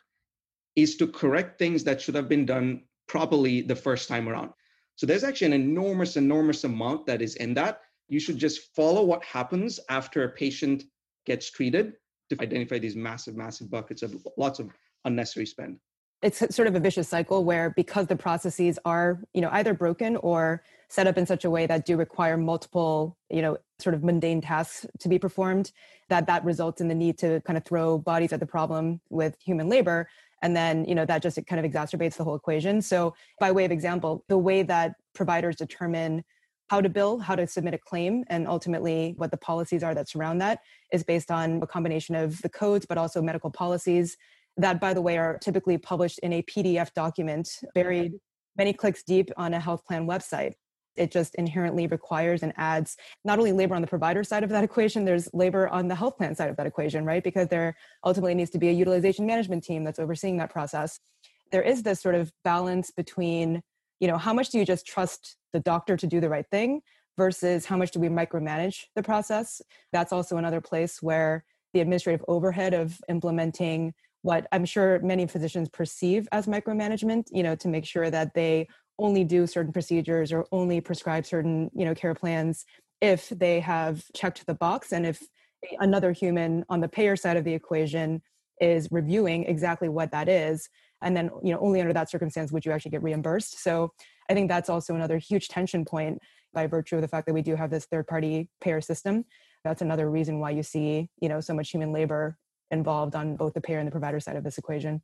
is 0.75 0.95
to 0.97 1.07
correct 1.07 1.59
things 1.59 1.83
that 1.83 1.99
should 1.99 2.15
have 2.15 2.29
been 2.29 2.45
done 2.45 2.83
properly 3.07 3.61
the 3.61 3.75
first 3.75 4.07
time 4.07 4.29
around. 4.29 4.51
So 4.95 5.05
there's 5.05 5.23
actually 5.23 5.47
an 5.47 5.61
enormous, 5.61 6.15
enormous 6.15 6.63
amount 6.63 7.05
that 7.07 7.21
is 7.21 7.35
in 7.35 7.53
that. 7.55 7.81
You 8.07 8.19
should 8.19 8.37
just 8.37 8.73
follow 8.75 9.03
what 9.03 9.23
happens 9.23 9.79
after 9.89 10.23
a 10.23 10.29
patient 10.29 10.83
gets 11.25 11.49
treated 11.49 11.93
to 12.31 12.41
identify 12.41 12.79
these 12.79 12.95
massive, 12.95 13.35
massive 13.35 13.69
buckets 13.69 14.01
of 14.01 14.15
lots 14.37 14.59
of 14.59 14.69
unnecessary 15.05 15.45
spend. 15.45 15.77
It's 16.21 16.43
sort 16.55 16.67
of 16.67 16.75
a 16.75 16.79
vicious 16.79 17.07
cycle 17.07 17.43
where 17.43 17.71
because 17.71 18.07
the 18.07 18.15
processes 18.15 18.77
are 18.85 19.19
you 19.33 19.41
know 19.41 19.49
either 19.51 19.73
broken 19.73 20.15
or 20.17 20.63
set 20.87 21.07
up 21.07 21.17
in 21.17 21.25
such 21.25 21.45
a 21.45 21.49
way 21.49 21.65
that 21.65 21.85
do 21.85 21.97
require 21.97 22.37
multiple 22.37 23.17
you 23.29 23.41
know 23.41 23.57
sort 23.79 23.95
of 23.95 24.03
mundane 24.03 24.39
tasks 24.39 24.85
to 24.99 25.09
be 25.09 25.17
performed 25.17 25.71
that 26.09 26.27
that 26.27 26.45
results 26.45 26.79
in 26.79 26.87
the 26.87 26.95
need 26.95 27.17
to 27.17 27.41
kind 27.41 27.57
of 27.57 27.65
throw 27.65 27.97
bodies 27.97 28.33
at 28.33 28.39
the 28.39 28.45
problem 28.45 29.01
with 29.09 29.35
human 29.43 29.67
labor. 29.67 30.07
And 30.43 30.55
then 30.55 30.85
you 30.85 30.93
know 30.93 31.05
that 31.05 31.23
just 31.23 31.39
kind 31.47 31.63
of 31.63 31.69
exacerbates 31.69 32.17
the 32.17 32.23
whole 32.23 32.35
equation. 32.35 32.81
So 32.83 33.15
by 33.39 33.51
way 33.51 33.65
of 33.65 33.71
example 33.71 34.23
the 34.29 34.37
way 34.37 34.61
that 34.61 34.93
providers 35.15 35.55
determine 35.55 36.23
how 36.71 36.79
to 36.79 36.87
bill, 36.87 37.19
how 37.19 37.35
to 37.35 37.45
submit 37.45 37.73
a 37.73 37.77
claim, 37.77 38.23
and 38.27 38.47
ultimately 38.47 39.13
what 39.17 39.29
the 39.29 39.35
policies 39.35 39.83
are 39.83 39.93
that 39.93 40.07
surround 40.07 40.39
that 40.39 40.61
is 40.93 41.03
based 41.03 41.29
on 41.29 41.61
a 41.61 41.67
combination 41.67 42.15
of 42.15 42.41
the 42.43 42.47
codes, 42.47 42.85
but 42.85 42.97
also 42.97 43.21
medical 43.21 43.51
policies 43.51 44.15
that, 44.55 44.79
by 44.79 44.93
the 44.93 45.01
way, 45.01 45.17
are 45.17 45.37
typically 45.39 45.77
published 45.77 46.17
in 46.19 46.31
a 46.31 46.41
PDF 46.43 46.93
document 46.93 47.49
buried 47.75 48.13
many 48.57 48.71
clicks 48.71 49.03
deep 49.03 49.29
on 49.35 49.53
a 49.53 49.59
health 49.59 49.83
plan 49.85 50.07
website. 50.07 50.53
It 50.95 51.11
just 51.11 51.35
inherently 51.35 51.87
requires 51.87 52.41
and 52.41 52.53
adds 52.55 52.95
not 53.25 53.37
only 53.37 53.51
labor 53.51 53.75
on 53.75 53.81
the 53.81 53.87
provider 53.95 54.23
side 54.23 54.45
of 54.45 54.49
that 54.51 54.63
equation, 54.63 55.03
there's 55.03 55.27
labor 55.33 55.67
on 55.67 55.89
the 55.89 55.95
health 55.95 56.15
plan 56.15 56.35
side 56.35 56.49
of 56.49 56.55
that 56.55 56.67
equation, 56.67 57.03
right? 57.03 57.21
Because 57.21 57.49
there 57.49 57.75
ultimately 58.05 58.33
needs 58.33 58.51
to 58.51 58.59
be 58.59 58.69
a 58.69 58.71
utilization 58.71 59.25
management 59.25 59.65
team 59.65 59.83
that's 59.83 59.99
overseeing 59.99 60.37
that 60.37 60.49
process. 60.49 61.01
There 61.51 61.63
is 61.63 61.83
this 61.83 61.99
sort 61.99 62.15
of 62.15 62.31
balance 62.45 62.91
between, 62.91 63.61
you 64.01 64.07
know, 64.07 64.17
how 64.17 64.33
much 64.33 64.49
do 64.49 64.57
you 64.57 64.65
just 64.65 64.85
trust 64.85 65.37
the 65.53 65.61
doctor 65.61 65.95
to 65.95 66.07
do 66.07 66.19
the 66.19 66.27
right 66.27 66.47
thing 66.49 66.81
versus 67.17 67.65
how 67.65 67.77
much 67.77 67.91
do 67.91 67.99
we 67.99 68.09
micromanage 68.09 68.85
the 68.95 69.03
process? 69.03 69.61
That's 69.93 70.11
also 70.11 70.37
another 70.37 70.59
place 70.59 71.01
where 71.01 71.45
the 71.73 71.79
administrative 71.79 72.25
overhead 72.27 72.73
of 72.73 72.99
implementing 73.07 73.93
what 74.23 74.47
I'm 74.51 74.65
sure 74.65 74.99
many 74.99 75.27
physicians 75.27 75.69
perceive 75.69 76.27
as 76.31 76.47
micromanagement, 76.47 77.27
you 77.31 77.43
know, 77.43 77.55
to 77.55 77.67
make 77.67 77.85
sure 77.85 78.09
that 78.09 78.33
they 78.33 78.67
only 78.99 79.23
do 79.23 79.47
certain 79.47 79.71
procedures 79.71 80.33
or 80.33 80.45
only 80.51 80.81
prescribe 80.81 81.25
certain, 81.25 81.69
you 81.73 81.85
know, 81.85 81.95
care 81.95 82.15
plans 82.15 82.65
if 83.01 83.29
they 83.29 83.59
have 83.59 84.03
checked 84.15 84.45
the 84.47 84.53
box 84.53 84.91
and 84.91 85.05
if 85.05 85.21
another 85.79 86.11
human 86.11 86.65
on 86.69 86.81
the 86.81 86.87
payer 86.87 87.15
side 87.15 87.37
of 87.37 87.43
the 87.43 87.53
equation 87.53 88.21
is 88.59 88.87
reviewing 88.91 89.43
exactly 89.45 89.89
what 89.89 90.11
that 90.11 90.27
is 90.27 90.69
and 91.01 91.15
then 91.15 91.29
you 91.43 91.53
know 91.53 91.59
only 91.59 91.81
under 91.81 91.93
that 91.93 92.09
circumstance 92.09 92.51
would 92.51 92.65
you 92.65 92.71
actually 92.71 92.91
get 92.91 93.03
reimbursed 93.03 93.61
so 93.61 93.91
i 94.29 94.33
think 94.33 94.49
that's 94.49 94.69
also 94.69 94.95
another 94.95 95.17
huge 95.17 95.47
tension 95.47 95.85
point 95.85 96.19
by 96.53 96.67
virtue 96.67 96.95
of 96.95 97.01
the 97.01 97.07
fact 97.07 97.25
that 97.25 97.33
we 97.33 97.41
do 97.41 97.55
have 97.55 97.69
this 97.69 97.85
third 97.85 98.07
party 98.07 98.49
payer 98.59 98.81
system 98.81 99.23
that's 99.63 99.81
another 99.81 100.09
reason 100.09 100.39
why 100.39 100.49
you 100.49 100.63
see 100.63 101.09
you 101.21 101.29
know 101.29 101.39
so 101.39 101.53
much 101.53 101.69
human 101.69 101.91
labor 101.91 102.37
involved 102.71 103.15
on 103.15 103.35
both 103.35 103.53
the 103.53 103.61
payer 103.61 103.79
and 103.79 103.87
the 103.87 103.91
provider 103.91 104.19
side 104.19 104.35
of 104.35 104.43
this 104.43 104.57
equation. 104.57 105.01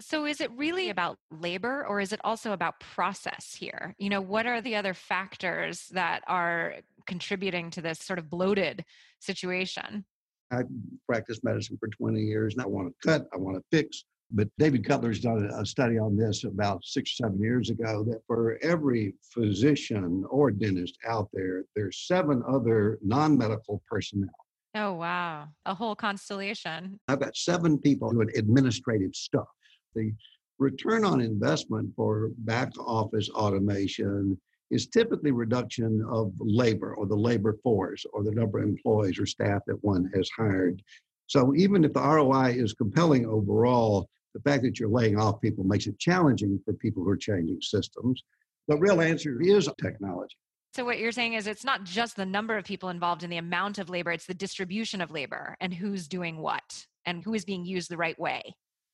So 0.00 0.24
is 0.24 0.40
it 0.40 0.50
really 0.52 0.88
about 0.88 1.18
labor 1.30 1.86
or 1.86 2.00
is 2.00 2.12
it 2.12 2.20
also 2.24 2.52
about 2.52 2.80
process 2.80 3.54
here? 3.54 3.94
You 3.98 4.08
know, 4.08 4.22
what 4.22 4.46
are 4.46 4.60
the 4.60 4.74
other 4.74 4.94
factors 4.94 5.86
that 5.92 6.22
are 6.26 6.76
contributing 7.06 7.70
to 7.72 7.82
this 7.82 7.98
sort 7.98 8.18
of 8.18 8.30
bloated 8.30 8.84
situation? 9.20 10.04
I 10.50 10.62
practiced 11.06 11.44
medicine 11.44 11.76
for 11.78 11.88
20 11.88 12.20
years 12.20 12.54
and 12.54 12.62
I 12.62 12.66
want 12.66 12.88
to 12.88 13.08
cut, 13.08 13.26
I 13.32 13.36
want 13.36 13.56
to 13.56 13.62
fix. 13.70 14.04
But 14.34 14.48
David 14.58 14.86
Cutler's 14.86 15.20
done 15.20 15.44
a 15.44 15.64
study 15.66 15.98
on 15.98 16.16
this 16.16 16.44
about 16.44 16.84
six 16.84 17.10
or 17.12 17.26
seven 17.26 17.40
years 17.40 17.68
ago 17.68 18.02
that 18.04 18.22
for 18.26 18.58
every 18.62 19.14
physician 19.32 20.24
or 20.30 20.50
dentist 20.50 20.96
out 21.06 21.28
there, 21.32 21.64
there's 21.76 22.06
seven 22.06 22.42
other 22.48 22.98
non 23.02 23.36
medical 23.36 23.82
personnel 23.88 24.30
Oh, 24.74 24.94
wow. 24.94 25.48
A 25.66 25.74
whole 25.74 25.94
constellation. 25.94 26.98
I've 27.08 27.20
got 27.20 27.36
seven 27.36 27.78
people 27.78 28.10
doing 28.10 28.30
administrative 28.36 29.14
stuff. 29.14 29.48
The 29.94 30.12
return 30.58 31.04
on 31.04 31.20
investment 31.20 31.92
for 31.94 32.30
back 32.38 32.72
office 32.78 33.28
automation 33.30 34.40
is 34.70 34.86
typically 34.86 35.30
reduction 35.30 36.02
of 36.10 36.32
labor 36.38 36.94
or 36.94 37.06
the 37.06 37.16
labor 37.16 37.58
force 37.62 38.06
or 38.14 38.22
the 38.22 38.30
number 38.30 38.60
of 38.60 38.64
employees 38.64 39.18
or 39.18 39.26
staff 39.26 39.60
that 39.66 39.84
one 39.84 40.10
has 40.14 40.30
hired. 40.34 40.82
So 41.26 41.54
even 41.54 41.84
if 41.84 41.92
the 41.92 42.00
ROI 42.00 42.54
is 42.56 42.72
compelling 42.72 43.26
overall, 43.26 44.08
the 44.34 44.40
fact 44.40 44.62
that 44.62 44.78
you're 44.78 44.88
laying 44.88 45.18
off 45.18 45.40
people 45.40 45.64
makes 45.64 45.86
it 45.86 45.98
challenging 45.98 46.60
for 46.64 46.72
people 46.74 47.02
who 47.02 47.10
are 47.10 47.16
changing 47.16 47.60
systems. 47.60 48.24
The 48.68 48.76
real 48.76 49.00
answer 49.00 49.40
is 49.40 49.68
technology. 49.80 50.36
So 50.74 50.86
what 50.86 50.98
you're 50.98 51.12
saying 51.12 51.34
is 51.34 51.46
it's 51.46 51.64
not 51.64 51.84
just 51.84 52.16
the 52.16 52.24
number 52.24 52.56
of 52.56 52.64
people 52.64 52.88
involved 52.88 53.22
in 53.22 53.30
the 53.30 53.36
amount 53.36 53.78
of 53.78 53.90
labor, 53.90 54.10
it's 54.10 54.24
the 54.24 54.32
distribution 54.32 55.02
of 55.02 55.10
labor 55.10 55.54
and 55.60 55.72
who's 55.72 56.08
doing 56.08 56.38
what 56.38 56.86
and 57.04 57.22
who 57.22 57.34
is 57.34 57.44
being 57.44 57.64
used 57.64 57.90
the 57.90 57.96
right 57.96 58.18
way. 58.18 58.42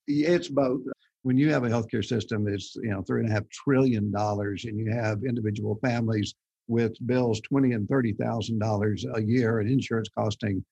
It's 0.09 0.49
both. 0.49 0.81
When 1.23 1.37
you 1.37 1.53
have 1.53 1.65
a 1.65 1.69
healthcare 1.69 2.05
system, 2.05 2.49
it's 2.49 2.75
you 2.77 2.91
know 2.91 3.03
three 3.03 3.21
and 3.21 3.31
a 3.31 3.33
half 3.33 3.49
trillion 3.51 4.11
dollars, 4.11 4.65
and 4.65 4.79
you 4.79 4.91
have 4.91 5.25
individual 5.25 5.79
families 5.85 6.35
with 6.67 6.95
bills 7.07 7.41
twenty 7.43 7.73
and 7.73 7.89
thirty 7.89 8.13
thousand 8.13 8.59
dollars 8.59 9.05
a 9.15 9.23
year, 9.23 9.61
and 9.61 9.71
insurance 9.71 10.09
costing 10.09 10.65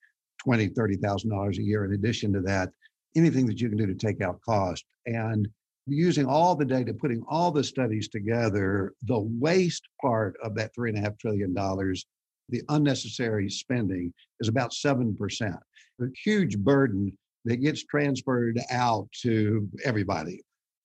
twenty, 0.43 0.67
thirty 0.67 0.97
thousand 0.97 1.29
dollars 1.29 1.59
a 1.59 1.63
year. 1.63 1.85
In 1.85 1.93
addition 1.93 2.33
to 2.33 2.41
that, 2.41 2.69
anything 3.15 3.45
that 3.47 3.59
you 3.59 3.69
can 3.69 3.77
do 3.77 3.87
to 3.87 3.95
take 3.95 4.21
out 4.21 4.41
cost, 4.41 4.85
and 5.05 5.47
using 5.87 6.25
all 6.25 6.55
the 6.55 6.65
data, 6.65 6.93
putting 6.93 7.23
all 7.27 7.51
the 7.51 7.63
studies 7.63 8.09
together, 8.09 8.93
the 9.03 9.19
waste 9.19 9.87
part 10.01 10.35
of 10.43 10.53
that 10.55 10.73
three 10.75 10.89
and 10.89 10.97
a 10.97 11.01
half 11.01 11.17
trillion 11.17 11.53
dollars, 11.53 12.05
the 12.49 12.61
unnecessary 12.69 13.49
spending 13.49 14.13
is 14.39 14.47
about 14.47 14.71
7%. 14.71 15.57
A 16.01 16.05
huge 16.23 16.57
burden 16.57 17.17
that 17.45 17.57
gets 17.57 17.83
transferred 17.83 18.59
out 18.69 19.07
to 19.21 19.67
everybody. 19.85 20.41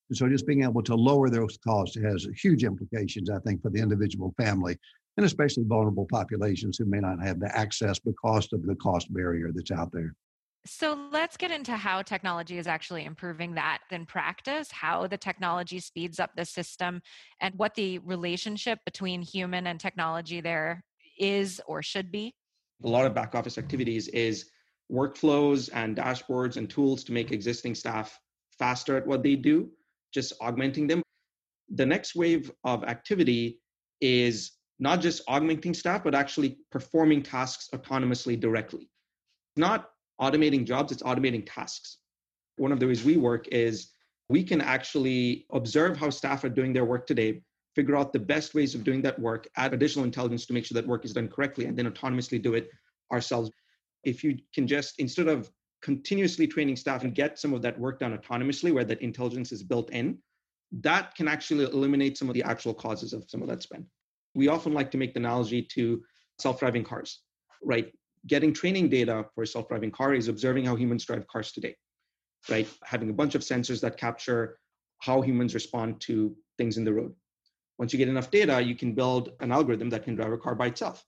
And 0.08 0.16
so 0.16 0.28
just 0.28 0.46
being 0.46 0.62
able 0.62 0.82
to 0.82 0.94
lower 0.94 1.30
those 1.30 1.58
costs 1.58 1.96
has 1.96 2.26
huge 2.40 2.64
implications, 2.64 3.30
I 3.30 3.38
think, 3.40 3.62
for 3.62 3.70
the 3.70 3.80
individual 3.80 4.34
family 4.38 4.76
and 5.16 5.26
especially 5.26 5.64
vulnerable 5.64 6.06
populations 6.10 6.78
who 6.78 6.86
may 6.86 7.00
not 7.00 7.22
have 7.22 7.38
the 7.38 7.54
access 7.56 7.98
because 7.98 8.48
of 8.52 8.64
the 8.64 8.74
cost 8.76 9.12
barrier 9.12 9.50
that's 9.54 9.70
out 9.70 9.92
there. 9.92 10.14
So 10.64 11.08
let's 11.10 11.36
get 11.36 11.50
into 11.50 11.76
how 11.76 12.02
technology 12.02 12.56
is 12.56 12.68
actually 12.68 13.04
improving 13.04 13.54
that 13.54 13.78
in 13.90 14.06
practice, 14.06 14.70
how 14.70 15.08
the 15.08 15.16
technology 15.16 15.80
speeds 15.80 16.20
up 16.20 16.30
the 16.36 16.44
system, 16.44 17.02
and 17.40 17.54
what 17.56 17.74
the 17.74 17.98
relationship 17.98 18.78
between 18.84 19.22
human 19.22 19.66
and 19.66 19.80
technology 19.80 20.40
there 20.40 20.84
is 21.18 21.60
or 21.66 21.82
should 21.82 22.12
be. 22.12 22.32
A 22.84 22.88
lot 22.88 23.06
of 23.06 23.14
back 23.14 23.34
office 23.34 23.58
activities 23.58 24.08
is 24.08 24.50
workflows 24.90 25.68
and 25.72 25.96
dashboards 25.96 26.56
and 26.56 26.70
tools 26.70 27.02
to 27.04 27.12
make 27.12 27.32
existing 27.32 27.74
staff 27.74 28.18
faster 28.56 28.96
at 28.96 29.06
what 29.06 29.22
they 29.22 29.34
do, 29.34 29.68
just 30.12 30.32
augmenting 30.40 30.86
them. 30.86 31.02
The 31.74 31.86
next 31.86 32.14
wave 32.14 32.52
of 32.64 32.84
activity 32.84 33.60
is 34.00 34.52
not 34.78 35.00
just 35.00 35.22
augmenting 35.26 35.74
staff, 35.74 36.04
but 36.04 36.14
actually 36.14 36.58
performing 36.70 37.22
tasks 37.22 37.68
autonomously 37.74 38.38
directly. 38.38 38.90
Not 39.56 39.91
automating 40.22 40.64
jobs, 40.64 40.92
it's 40.92 41.02
automating 41.02 41.44
tasks. 41.44 41.98
One 42.56 42.72
of 42.72 42.78
the 42.78 42.86
ways 42.86 43.04
we 43.04 43.16
work 43.16 43.48
is 43.48 43.90
we 44.28 44.44
can 44.44 44.60
actually 44.60 45.46
observe 45.52 45.96
how 45.96 46.10
staff 46.10 46.44
are 46.44 46.48
doing 46.48 46.72
their 46.72 46.84
work 46.84 47.06
today, 47.06 47.42
figure 47.74 47.96
out 47.96 48.12
the 48.12 48.18
best 48.20 48.54
ways 48.54 48.74
of 48.74 48.84
doing 48.84 49.02
that 49.02 49.18
work, 49.18 49.48
add 49.56 49.74
additional 49.74 50.04
intelligence 50.04 50.46
to 50.46 50.52
make 50.52 50.64
sure 50.64 50.74
that 50.76 50.86
work 50.86 51.04
is 51.04 51.12
done 51.12 51.28
correctly, 51.28 51.64
and 51.64 51.76
then 51.76 51.90
autonomously 51.90 52.40
do 52.40 52.54
it 52.54 52.70
ourselves. 53.12 53.50
If 54.04 54.22
you 54.22 54.38
can 54.54 54.66
just, 54.66 54.94
instead 54.98 55.28
of 55.28 55.50
continuously 55.82 56.46
training 56.46 56.76
staff 56.76 57.02
and 57.02 57.14
get 57.14 57.38
some 57.38 57.52
of 57.52 57.62
that 57.62 57.78
work 57.78 57.98
done 57.98 58.16
autonomously 58.16 58.72
where 58.72 58.84
that 58.84 59.02
intelligence 59.02 59.50
is 59.50 59.62
built 59.64 59.90
in, 59.90 60.18
that 60.80 61.14
can 61.16 61.26
actually 61.28 61.64
eliminate 61.64 62.16
some 62.16 62.28
of 62.28 62.34
the 62.34 62.42
actual 62.44 62.72
causes 62.72 63.12
of 63.12 63.24
some 63.28 63.42
of 63.42 63.48
that 63.48 63.62
spend. 63.62 63.84
We 64.34 64.48
often 64.48 64.72
like 64.72 64.90
to 64.92 64.98
make 64.98 65.14
the 65.14 65.20
analogy 65.20 65.62
to 65.74 66.02
self 66.38 66.60
driving 66.60 66.84
cars, 66.84 67.20
right? 67.62 67.92
Getting 68.26 68.52
training 68.52 68.88
data 68.88 69.26
for 69.34 69.42
a 69.42 69.46
self 69.46 69.68
driving 69.68 69.90
car 69.90 70.14
is 70.14 70.28
observing 70.28 70.64
how 70.64 70.76
humans 70.76 71.04
drive 71.04 71.26
cars 71.26 71.52
today, 71.52 71.74
right? 72.48 72.68
Having 72.84 73.10
a 73.10 73.14
bunch 73.14 73.34
of 73.34 73.42
sensors 73.42 73.80
that 73.80 73.96
capture 73.96 74.58
how 75.00 75.20
humans 75.20 75.54
respond 75.54 76.00
to 76.02 76.36
things 76.58 76.76
in 76.76 76.84
the 76.84 76.92
road. 76.92 77.12
Once 77.78 77.92
you 77.92 77.98
get 77.98 78.08
enough 78.08 78.30
data, 78.30 78.62
you 78.62 78.76
can 78.76 78.94
build 78.94 79.30
an 79.40 79.50
algorithm 79.50 79.90
that 79.90 80.04
can 80.04 80.14
drive 80.14 80.32
a 80.32 80.38
car 80.38 80.54
by 80.54 80.66
itself. 80.66 81.04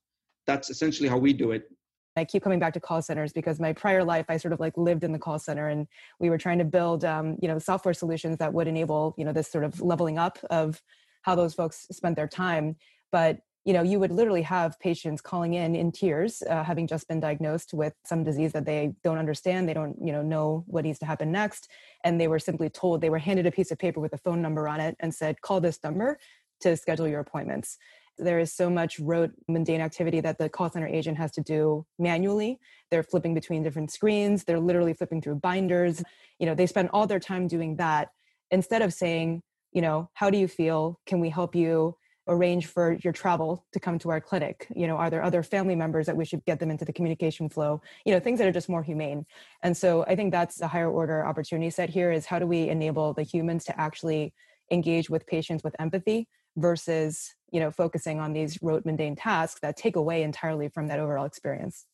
That's 0.46 0.70
essentially 0.70 1.08
how 1.08 1.18
we 1.18 1.32
do 1.32 1.52
it 1.52 1.68
I 2.16 2.24
keep 2.24 2.42
coming 2.42 2.58
back 2.58 2.72
to 2.74 2.80
call 2.80 3.02
centers 3.02 3.32
because 3.32 3.58
my 3.58 3.72
prior 3.72 4.04
life, 4.04 4.26
I 4.28 4.36
sort 4.36 4.52
of 4.52 4.60
like 4.60 4.76
lived 4.76 5.04
in 5.04 5.12
the 5.12 5.18
call 5.18 5.38
center, 5.38 5.68
and 5.68 5.86
we 6.20 6.30
were 6.30 6.38
trying 6.38 6.58
to 6.58 6.64
build, 6.64 7.04
um, 7.04 7.36
you 7.42 7.48
know, 7.48 7.58
software 7.58 7.94
solutions 7.94 8.38
that 8.38 8.52
would 8.52 8.68
enable, 8.68 9.14
you 9.18 9.24
know, 9.24 9.32
this 9.32 9.50
sort 9.50 9.64
of 9.64 9.80
leveling 9.80 10.18
up 10.18 10.38
of 10.50 10.80
how 11.22 11.34
those 11.34 11.54
folks 11.54 11.86
spent 11.90 12.16
their 12.16 12.28
time. 12.28 12.76
But 13.10 13.38
you 13.64 13.72
know, 13.72 13.82
you 13.82 13.98
would 13.98 14.12
literally 14.12 14.42
have 14.42 14.78
patients 14.78 15.22
calling 15.22 15.54
in 15.54 15.74
in 15.74 15.90
tears, 15.90 16.42
uh, 16.48 16.62
having 16.62 16.86
just 16.86 17.08
been 17.08 17.20
diagnosed 17.20 17.72
with 17.72 17.94
some 18.04 18.22
disease 18.22 18.52
that 18.52 18.66
they 18.66 18.92
don't 19.02 19.18
understand. 19.18 19.68
They 19.68 19.74
don't, 19.74 19.96
you 20.02 20.12
know, 20.12 20.22
know 20.22 20.64
what 20.66 20.84
needs 20.84 20.98
to 20.98 21.06
happen 21.06 21.32
next, 21.32 21.70
and 22.04 22.20
they 22.20 22.28
were 22.28 22.38
simply 22.38 22.68
told 22.68 23.00
they 23.00 23.10
were 23.10 23.18
handed 23.18 23.46
a 23.46 23.50
piece 23.50 23.70
of 23.70 23.78
paper 23.78 24.00
with 24.00 24.12
a 24.12 24.18
phone 24.18 24.42
number 24.42 24.68
on 24.68 24.80
it 24.80 24.96
and 25.00 25.14
said, 25.14 25.40
"Call 25.40 25.60
this 25.60 25.82
number 25.82 26.18
to 26.60 26.76
schedule 26.76 27.08
your 27.08 27.20
appointments." 27.20 27.78
There 28.18 28.38
is 28.38 28.52
so 28.52 28.70
much 28.70 29.00
rote, 29.00 29.32
mundane 29.48 29.80
activity 29.80 30.20
that 30.20 30.38
the 30.38 30.48
call 30.48 30.70
center 30.70 30.86
agent 30.86 31.18
has 31.18 31.32
to 31.32 31.40
do 31.40 31.84
manually. 31.98 32.60
They're 32.90 33.02
flipping 33.02 33.34
between 33.34 33.62
different 33.62 33.90
screens. 33.90 34.44
They're 34.44 34.60
literally 34.60 34.94
flipping 34.94 35.20
through 35.20 35.36
binders. 35.36 36.02
You 36.38 36.46
know, 36.46 36.54
they 36.54 36.66
spend 36.66 36.90
all 36.92 37.06
their 37.06 37.18
time 37.18 37.48
doing 37.48 37.76
that 37.76 38.10
instead 38.50 38.82
of 38.82 38.92
saying, 38.92 39.42
you 39.72 39.82
know, 39.82 40.10
how 40.14 40.30
do 40.30 40.38
you 40.38 40.46
feel? 40.46 41.00
Can 41.06 41.18
we 41.18 41.30
help 41.30 41.56
you? 41.56 41.96
Arrange 42.26 42.66
for 42.66 42.96
your 43.02 43.12
travel 43.12 43.64
to 43.72 43.80
come 43.80 43.98
to 44.00 44.10
our 44.10 44.20
clinic? 44.20 44.66
You 44.74 44.86
know 44.86 44.96
are 44.96 45.10
there 45.10 45.22
other 45.22 45.42
family 45.42 45.74
members 45.74 46.06
that 46.06 46.16
we 46.16 46.24
should 46.24 46.44
get 46.44 46.58
them 46.60 46.70
into 46.70 46.84
the 46.84 46.92
communication 46.92 47.48
flow? 47.48 47.80
You 48.04 48.12
know 48.12 48.20
things 48.20 48.38
that 48.38 48.48
are 48.48 48.52
just 48.52 48.68
more 48.68 48.82
humane. 48.82 49.26
And 49.62 49.76
so 49.76 50.04
i 50.06 50.16
think 50.16 50.32
that's 50.32 50.60
a 50.60 50.68
higher 50.68 50.90
order 50.90 51.24
opportunity 51.24 51.70
set 51.70 51.90
here 51.90 52.10
is 52.10 52.26
how 52.26 52.38
do 52.38 52.46
we 52.46 52.68
enable 52.68 53.12
the 53.14 53.22
humans 53.22 53.64
to 53.64 53.80
actually 53.80 54.32
engage 54.70 55.10
with 55.10 55.26
patients 55.26 55.62
with 55.62 55.74
empathy 55.78 56.28
versus 56.56 57.34
you 57.50 57.60
know 57.60 57.70
focusing 57.70 58.20
on 58.20 58.32
these 58.32 58.58
rote 58.62 58.84
mundane 58.84 59.16
tasks 59.16 59.60
that 59.60 59.76
take 59.76 59.96
away 59.96 60.22
entirely 60.22 60.68
from 60.68 60.86
that 60.88 61.00
overall 61.00 61.24
experience? 61.24 61.86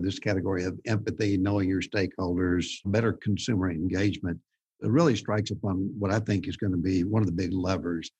This 0.00 0.18
category 0.18 0.64
of 0.64 0.78
empathy 0.86 1.36
knowing 1.36 1.68
your 1.68 1.82
stakeholders 1.82 2.66
better 2.84 3.12
consumer 3.12 3.70
engagement 3.70 4.38
it 4.80 4.90
really 4.90 5.16
strikes 5.16 5.50
upon 5.50 5.92
what 5.98 6.12
i 6.12 6.20
think 6.20 6.46
is 6.46 6.56
going 6.56 6.70
to 6.70 6.78
be 6.78 7.02
one 7.02 7.22
of 7.22 7.26
the 7.26 7.32
big 7.32 7.52
levers 7.52 8.10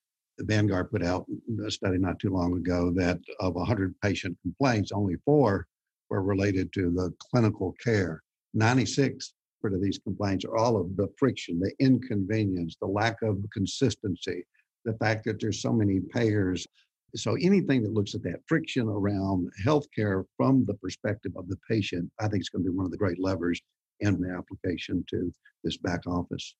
vanguard 0.45 0.91
put 0.91 1.05
out 1.05 1.27
a 1.67 1.71
study 1.71 1.99
not 1.99 2.19
too 2.19 2.31
long 2.31 2.57
ago 2.57 2.93
that 2.95 3.19
of 3.41 3.55
100 3.55 3.95
patient 4.01 4.37
complaints 4.43 4.93
only 4.93 5.17
four 5.25 5.67
were 6.11 6.23
related 6.23 6.73
to 6.73 6.91
the 6.91 7.13
clinical 7.31 7.75
care 7.83 8.23
96 8.55 9.35
of 9.65 9.83
these 9.83 9.99
complaints 9.99 10.47
are 10.47 10.57
all 10.57 10.81
of 10.81 10.97
the 10.97 11.09
friction 11.19 11.59
the 11.59 11.73
inconvenience 11.79 12.77
the 12.81 12.87
lack 12.87 13.21
of 13.23 13.37
consistency 13.53 14.45
the 14.89 14.95
fact 14.95 15.25
that 15.25 15.41
there's 15.41 15.61
so 15.61 15.73
many 15.73 16.01
payers. 16.01 16.67
So 17.15 17.37
anything 17.41 17.83
that 17.83 17.93
looks 17.93 18.15
at 18.15 18.23
that 18.25 18.41
friction 18.47 18.89
around 18.89 19.51
healthcare 19.65 20.25
from 20.37 20.65
the 20.67 20.75
perspective 20.75 21.33
of 21.37 21.49
the 21.49 21.59
patient, 21.69 22.11
I 22.21 22.29
think 22.29 22.43
is 22.43 22.49
going 22.49 22.65
to 22.65 22.71
be 22.71 22.77
one 22.77 22.87
of 22.87 22.91
the 22.91 22.99
great 22.99 23.21
levers 23.21 23.61
in 24.01 24.21
the 24.21 24.31
application 24.31 25.05
to 25.11 25.33
this 25.65 25.77
back 25.79 26.07
office. 26.07 26.55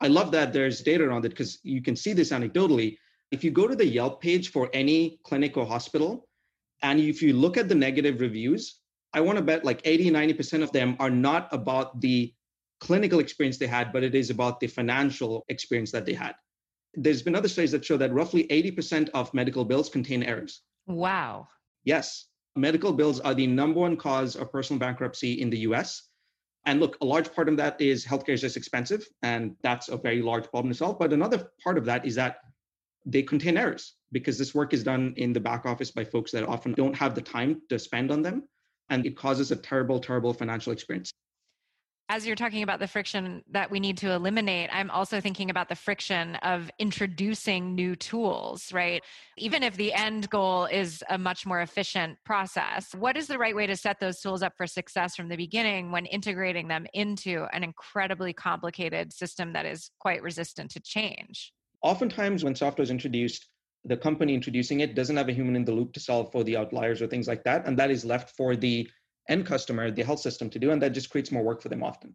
I 0.00 0.08
love 0.08 0.30
that 0.32 0.52
there's 0.52 0.80
data 0.80 1.04
around 1.04 1.26
it 1.26 1.30
because 1.30 1.58
you 1.62 1.82
can 1.82 1.96
see 1.96 2.12
this 2.12 2.30
anecdotally. 2.30 2.96
If 3.30 3.44
you 3.44 3.50
go 3.50 3.68
to 3.68 3.76
the 3.76 3.86
Yelp 3.86 4.20
page 4.20 4.50
for 4.50 4.68
any 4.72 5.20
clinic 5.24 5.56
or 5.56 5.64
hospital, 5.64 6.28
and 6.82 6.98
if 6.98 7.22
you 7.22 7.32
look 7.32 7.56
at 7.56 7.68
the 7.68 7.74
negative 7.74 8.20
reviews, 8.20 8.80
I 9.12 9.20
want 9.20 9.38
to 9.38 9.44
bet 9.44 9.64
like 9.64 9.80
80, 9.84 10.10
90% 10.10 10.62
of 10.62 10.72
them 10.72 10.96
are 10.98 11.10
not 11.10 11.48
about 11.52 12.00
the 12.00 12.32
clinical 12.80 13.20
experience 13.20 13.58
they 13.58 13.66
had, 13.66 13.92
but 13.92 14.02
it 14.02 14.14
is 14.14 14.30
about 14.30 14.58
the 14.58 14.66
financial 14.66 15.44
experience 15.48 15.92
that 15.92 16.06
they 16.06 16.14
had. 16.14 16.34
There's 16.94 17.22
been 17.22 17.36
other 17.36 17.48
studies 17.48 17.72
that 17.72 17.84
show 17.84 17.96
that 17.98 18.12
roughly 18.12 18.44
80% 18.48 19.10
of 19.14 19.32
medical 19.32 19.64
bills 19.64 19.88
contain 19.88 20.22
errors. 20.22 20.62
Wow. 20.86 21.48
Yes. 21.84 22.26
Medical 22.56 22.92
bills 22.92 23.20
are 23.20 23.34
the 23.34 23.46
number 23.46 23.80
one 23.80 23.96
cause 23.96 24.34
of 24.34 24.50
personal 24.50 24.80
bankruptcy 24.80 25.40
in 25.40 25.50
the 25.50 25.58
US. 25.58 26.08
And 26.66 26.80
look, 26.80 26.96
a 27.00 27.04
large 27.04 27.32
part 27.32 27.48
of 27.48 27.56
that 27.58 27.80
is 27.80 28.04
healthcare 28.04 28.30
is 28.30 28.40
just 28.40 28.56
expensive, 28.56 29.06
and 29.22 29.54
that's 29.62 29.88
a 29.88 29.96
very 29.96 30.20
large 30.20 30.48
problem 30.50 30.72
to 30.72 30.76
solve. 30.76 30.98
But 30.98 31.12
another 31.12 31.50
part 31.62 31.78
of 31.78 31.84
that 31.86 32.04
is 32.04 32.16
that 32.16 32.38
they 33.04 33.22
contain 33.22 33.56
errors 33.56 33.94
because 34.12 34.38
this 34.38 34.54
work 34.54 34.72
is 34.72 34.82
done 34.84 35.14
in 35.16 35.32
the 35.32 35.40
back 35.40 35.66
office 35.66 35.90
by 35.90 36.04
folks 36.04 36.32
that 36.32 36.44
often 36.44 36.72
don't 36.72 36.96
have 36.96 37.14
the 37.14 37.22
time 37.22 37.60
to 37.68 37.78
spend 37.78 38.10
on 38.10 38.22
them. 38.22 38.48
And 38.88 39.06
it 39.06 39.16
causes 39.16 39.50
a 39.50 39.56
terrible, 39.56 40.00
terrible 40.00 40.32
financial 40.32 40.72
experience 40.72 41.12
as 42.10 42.26
you're 42.26 42.34
talking 42.34 42.64
about 42.64 42.80
the 42.80 42.88
friction 42.88 43.40
that 43.52 43.70
we 43.70 43.78
need 43.78 43.96
to 43.96 44.10
eliminate, 44.10 44.68
I'm 44.72 44.90
also 44.90 45.20
thinking 45.20 45.48
about 45.48 45.68
the 45.68 45.76
friction 45.76 46.34
of 46.42 46.68
introducing 46.80 47.76
new 47.76 47.94
tools, 47.94 48.72
right? 48.72 49.00
Even 49.38 49.62
if 49.62 49.76
the 49.76 49.94
end 49.94 50.28
goal 50.28 50.64
is 50.64 51.04
a 51.08 51.16
much 51.16 51.46
more 51.46 51.60
efficient 51.60 52.18
process, 52.24 52.92
what 52.96 53.16
is 53.16 53.28
the 53.28 53.38
right 53.38 53.54
way 53.54 53.68
to 53.68 53.76
set 53.76 54.00
those 54.00 54.20
tools 54.20 54.42
up 54.42 54.54
for 54.56 54.66
success 54.66 55.14
from 55.14 55.28
the 55.28 55.36
beginning 55.36 55.92
when 55.92 56.04
integrating 56.04 56.66
them 56.66 56.84
into 56.94 57.46
an 57.52 57.62
incredibly 57.62 58.32
complicated 58.32 59.12
system 59.12 59.52
that 59.52 59.64
is 59.64 59.92
quite 60.00 60.20
resistant 60.20 60.72
to 60.72 60.80
change? 60.80 61.52
Oftentimes, 61.82 62.44
when 62.44 62.54
software 62.54 62.82
is 62.82 62.90
introduced, 62.90 63.46
the 63.84 63.96
company 63.96 64.34
introducing 64.34 64.80
it 64.80 64.94
doesn't 64.94 65.16
have 65.16 65.28
a 65.28 65.32
human 65.32 65.56
in 65.56 65.64
the 65.64 65.72
loop 65.72 65.92
to 65.94 66.00
solve 66.00 66.30
for 66.30 66.44
the 66.44 66.56
outliers 66.56 67.00
or 67.00 67.06
things 67.06 67.26
like 67.26 67.42
that. 67.44 67.66
And 67.66 67.78
that 67.78 67.90
is 67.90 68.04
left 68.04 68.36
for 68.36 68.54
the 68.54 68.88
end 69.28 69.46
customer, 69.46 69.90
the 69.90 70.04
health 70.04 70.20
system 70.20 70.50
to 70.50 70.58
do, 70.58 70.70
and 70.70 70.82
that 70.82 70.92
just 70.92 71.10
creates 71.10 71.32
more 71.32 71.42
work 71.42 71.62
for 71.62 71.70
them 71.70 71.82
often. 71.82 72.14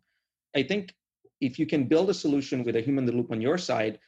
I 0.55 0.63
think 0.63 0.93
if 1.41 1.57
you 1.57 1.65
can 1.65 1.87
build 1.87 2.09
a 2.09 2.13
solution 2.13 2.63
with 2.63 2.75
a 2.75 2.81
human 2.81 3.03
in 3.03 3.05
the 3.07 3.17
loop 3.17 3.31
on 3.31 3.41
your 3.41 3.57
side, 3.57 3.99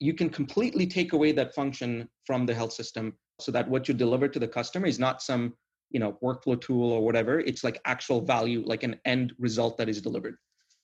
you 0.00 0.14
can 0.14 0.30
completely 0.30 0.86
take 0.86 1.12
away 1.12 1.32
that 1.32 1.54
function 1.54 2.08
from 2.26 2.46
the 2.46 2.54
health 2.54 2.72
system 2.72 3.14
so 3.40 3.52
that 3.52 3.68
what 3.68 3.88
you 3.88 3.94
deliver 3.94 4.28
to 4.28 4.38
the 4.38 4.48
customer 4.48 4.86
is 4.86 4.98
not 4.98 5.22
some 5.22 5.54
you 5.90 6.00
know 6.00 6.18
workflow 6.22 6.60
tool 6.60 6.90
or 6.92 7.04
whatever 7.04 7.40
it's 7.40 7.62
like 7.62 7.80
actual 7.84 8.20
value 8.20 8.62
like 8.66 8.82
an 8.82 8.96
end 9.04 9.32
result 9.38 9.76
that 9.76 9.88
is 9.88 10.00
delivered 10.00 10.36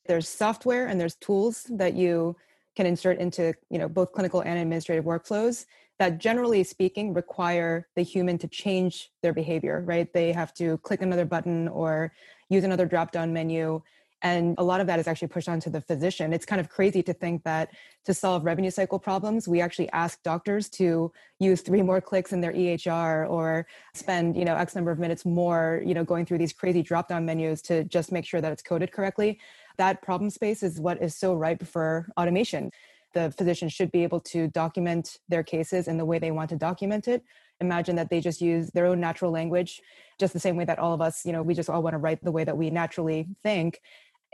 there's 0.06 0.28
software 0.28 0.86
and 0.86 1.00
there's 1.00 1.16
tools 1.16 1.66
that 1.70 1.94
you 1.94 2.36
can 2.76 2.86
insert 2.86 3.18
into 3.18 3.52
you 3.70 3.78
know 3.78 3.88
both 3.88 4.12
clinical 4.12 4.40
and 4.40 4.58
administrative 4.58 5.04
workflows 5.04 5.66
that 5.98 6.18
generally 6.18 6.64
speaking 6.64 7.12
require 7.12 7.86
the 7.94 8.02
human 8.02 8.38
to 8.38 8.48
change 8.48 9.10
their 9.22 9.32
behavior 9.32 9.82
right? 9.86 10.12
They 10.12 10.32
have 10.32 10.54
to 10.54 10.78
click 10.78 11.02
another 11.02 11.24
button 11.24 11.68
or 11.68 12.12
use 12.48 12.64
another 12.64 12.86
drop 12.86 13.12
down 13.12 13.32
menu 13.32 13.82
and 14.22 14.54
a 14.58 14.62
lot 14.64 14.80
of 14.80 14.86
that 14.86 14.98
is 14.98 15.08
actually 15.08 15.28
pushed 15.28 15.48
onto 15.48 15.70
the 15.70 15.80
physician. 15.80 16.32
It's 16.32 16.44
kind 16.44 16.60
of 16.60 16.68
crazy 16.68 17.02
to 17.04 17.14
think 17.14 17.42
that 17.44 17.70
to 18.04 18.14
solve 18.14 18.44
revenue 18.44 18.70
cycle 18.70 18.98
problems 18.98 19.46
we 19.46 19.60
actually 19.60 19.90
ask 19.90 20.22
doctors 20.22 20.68
to 20.70 21.12
use 21.38 21.60
three 21.60 21.82
more 21.82 22.00
clicks 22.00 22.32
in 22.32 22.40
their 22.40 22.52
ehr 22.54 23.26
or 23.26 23.66
spend 23.94 24.36
you 24.36 24.44
know 24.44 24.56
x 24.56 24.74
number 24.74 24.90
of 24.90 24.98
minutes 24.98 25.24
more 25.24 25.82
you 25.84 25.94
know 25.94 26.04
going 26.04 26.24
through 26.24 26.38
these 26.38 26.52
crazy 26.52 26.82
drop 26.82 27.08
down 27.08 27.24
menus 27.26 27.60
to 27.62 27.84
just 27.84 28.10
make 28.10 28.24
sure 28.24 28.40
that 28.40 28.52
it's 28.52 28.62
coded 28.62 28.90
correctly 28.90 29.38
that 29.80 30.02
problem 30.02 30.28
space 30.28 30.62
is 30.62 30.78
what 30.78 31.02
is 31.02 31.16
so 31.16 31.34
ripe 31.34 31.66
for 31.66 32.06
automation. 32.18 32.70
The 33.14 33.30
physician 33.30 33.70
should 33.70 33.90
be 33.90 34.02
able 34.02 34.20
to 34.32 34.46
document 34.48 35.16
their 35.30 35.42
cases 35.42 35.88
in 35.88 35.96
the 35.96 36.04
way 36.04 36.18
they 36.18 36.30
want 36.30 36.50
to 36.50 36.56
document 36.56 37.08
it. 37.08 37.24
Imagine 37.60 37.96
that 37.96 38.10
they 38.10 38.20
just 38.20 38.42
use 38.42 38.70
their 38.70 38.84
own 38.84 39.00
natural 39.00 39.30
language 39.32 39.80
just 40.18 40.34
the 40.34 40.38
same 40.38 40.56
way 40.56 40.66
that 40.66 40.78
all 40.78 40.92
of 40.92 41.00
us 41.00 41.24
you 41.24 41.32
know 41.32 41.42
we 41.42 41.54
just 41.54 41.70
all 41.70 41.82
want 41.82 41.94
to 41.94 41.98
write 41.98 42.22
the 42.22 42.30
way 42.30 42.44
that 42.44 42.56
we 42.56 42.68
naturally 42.68 43.26
think. 43.42 43.80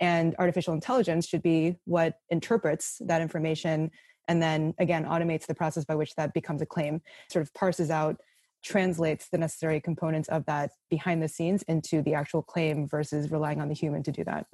And 0.01 0.35
artificial 0.39 0.75
intelligence 0.75 1.27
should 1.29 1.43
be 1.43 1.77
what 1.85 2.19
interprets 2.29 3.01
that 3.07 3.23
information 3.23 3.93
and 4.27 4.43
then 4.43 4.75
again 4.79 5.05
automates 5.05 5.47
the 5.47 5.55
process 5.55 5.85
by 5.85 5.95
which 5.95 6.17
that 6.17 6.35
becomes 6.35 6.61
a 6.61 6.67
claim 6.67 7.01
sort 7.31 7.45
of 7.45 7.55
parses 7.55 7.91
out 7.91 8.17
translates 8.65 9.29
the 9.29 9.39
necessary 9.39 9.81
components 9.81 10.29
of 10.29 10.45
that 10.47 10.73
behind 10.91 11.23
the 11.23 11.29
scenes 11.29 11.63
into 11.69 12.03
the 12.03 12.15
actual 12.15 12.43
claim 12.43 12.89
versus 12.89 13.31
relying 13.31 13.61
on 13.61 13.69
the 13.69 13.75
human 13.75 14.03
to 14.03 14.11
do 14.11 14.25
that 14.25 14.47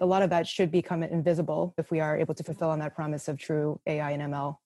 a 0.00 0.06
lot 0.06 0.22
of 0.22 0.30
that 0.30 0.46
should 0.46 0.70
become 0.70 1.02
invisible 1.02 1.74
if 1.78 1.90
we 1.90 2.00
are 2.00 2.16
able 2.16 2.34
to 2.34 2.44
fulfill 2.44 2.70
on 2.70 2.78
that 2.80 2.94
promise 2.94 3.28
of 3.28 3.38
true 3.38 3.80
AI 3.86 4.12
and 4.12 4.32
ML. 4.32 4.56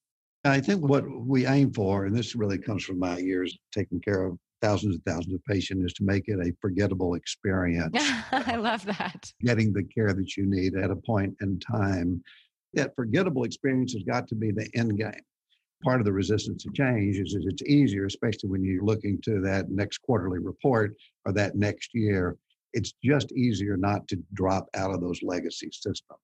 I 0.45 0.61
think 0.61 0.87
what 0.87 1.05
we 1.09 1.47
aim 1.47 1.73
for, 1.73 2.07
and 2.07 2.17
this 2.17 2.35
really 2.35 2.59
comes 2.59 2.85
from 2.85 2.99
my 2.99 3.19
years 3.19 3.57
taking 3.73 4.01
care 4.01 4.25
of 4.25 4.39
thousands 4.63 4.95
and 4.97 5.05
thousands 5.05 5.35
of 5.35 5.45
patients, 5.45 5.85
is 5.85 5.93
to 5.95 6.05
make 6.05 6.25
it 6.29 6.39
a 6.41 6.53
forgettable 6.61 7.15
experience. 7.15 7.97
I 8.33 8.57
love 8.57 8.85
that. 8.87 9.31
Getting 9.43 9.73
the 9.73 9.85
care 9.85 10.13
that 10.13 10.37
you 10.37 10.47
need 10.47 10.77
at 10.77 10.91
a 10.91 10.97
point 10.97 11.35
in 11.43 11.61
time. 11.61 12.23
That 12.75 12.95
forgettable 12.97 13.45
experience 13.45 13.93
has 13.93 14.03
got 14.03 14.29
to 14.29 14.35
be 14.35 14.51
the 14.51 14.69
end 14.75 14.97
game. 14.97 15.13
Part 15.83 16.01
of 16.01 16.05
the 16.05 16.13
resistance 16.13 16.63
to 16.63 16.71
change 16.73 17.17
is 17.17 17.33
that 17.33 17.45
it's 17.45 17.63
easier, 17.63 18.07
especially 18.07 18.51
when 18.51 18.63
you're 18.63 18.85
looking 18.85 19.21
to 19.23 19.41
that 19.43 19.71
next 19.71 19.99
quarterly 19.99 20.39
report 20.39 20.95
or 21.25 21.33
that 21.33 21.57
next 21.57 21.91
year. 21.95 22.37
It's 22.73 22.95
just 23.03 23.33
easier 23.33 23.77
not 23.77 24.07
to 24.09 24.23
drop 24.35 24.69
out 24.75 24.93
of 24.93 25.01
those 25.01 25.23
legacy 25.23 25.71
systems. 25.73 26.21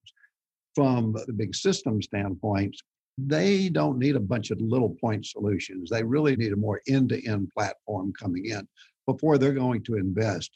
From 0.74 1.12
the 1.26 1.32
big 1.32 1.54
system 1.54 2.02
standpoint, 2.02 2.76
they 3.18 3.68
don't 3.68 3.98
need 3.98 4.16
a 4.16 4.20
bunch 4.20 4.50
of 4.50 4.60
little 4.60 4.94
point 5.00 5.24
solutions. 5.24 5.88
They 5.88 6.02
really 6.02 6.36
need 6.36 6.52
a 6.52 6.56
more 6.56 6.82
end 6.86 7.08
to 7.10 7.26
end 7.26 7.50
platform 7.56 8.12
coming 8.12 8.46
in 8.46 8.68
before 9.06 9.38
they're 9.38 9.52
going 9.52 9.82
to 9.84 9.94
invest. 9.94 10.50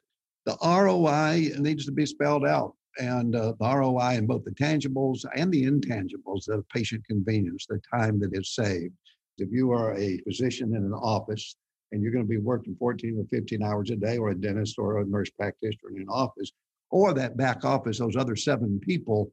The 0.45 0.57
ROI 0.63 1.61
needs 1.61 1.87
to 1.87 1.93
be 1.93 2.05
spelled 2.05 2.47
out, 2.47 2.75
and 2.99 3.35
uh, 3.35 3.55
the 3.59 3.75
ROI 3.75 4.15
in 4.17 4.27
both 4.27 4.45
the 4.45 4.51
tangibles 4.53 5.25
and 5.35 5.53
the 5.53 5.65
intangibles, 5.65 6.47
the 6.47 6.65
patient 6.73 7.05
convenience, 7.07 7.67
the 7.69 7.81
time 7.95 8.19
that 8.21 8.31
is 8.33 8.55
saved. 8.55 8.95
If 9.39 9.51
you 9.51 9.73
are 9.73 9.97
a 9.97 10.19
physician 10.19 10.75
in 10.75 10.85
an 10.85 10.93
office 10.93 11.57
and 11.93 12.03
you're 12.03 12.13
going 12.13 12.25
to 12.25 12.29
be 12.29 12.39
working 12.39 12.77
14 12.77 13.19
or 13.19 13.25
15 13.25 13.63
hours 13.63 13.91
a 13.91 13.97
day, 13.97 14.19
or 14.19 14.31
a 14.31 14.35
dentist 14.35 14.79
or 14.79 15.01
a 15.01 15.05
nurse 15.05 15.31
practitioner 15.31 15.91
in 15.97 16.03
an 16.03 16.09
office, 16.09 16.53
or 16.91 17.13
that 17.15 17.37
back 17.37 17.65
office, 17.65 17.99
those 17.99 18.17
other 18.17 18.37
seven 18.37 18.81
people, 18.81 19.31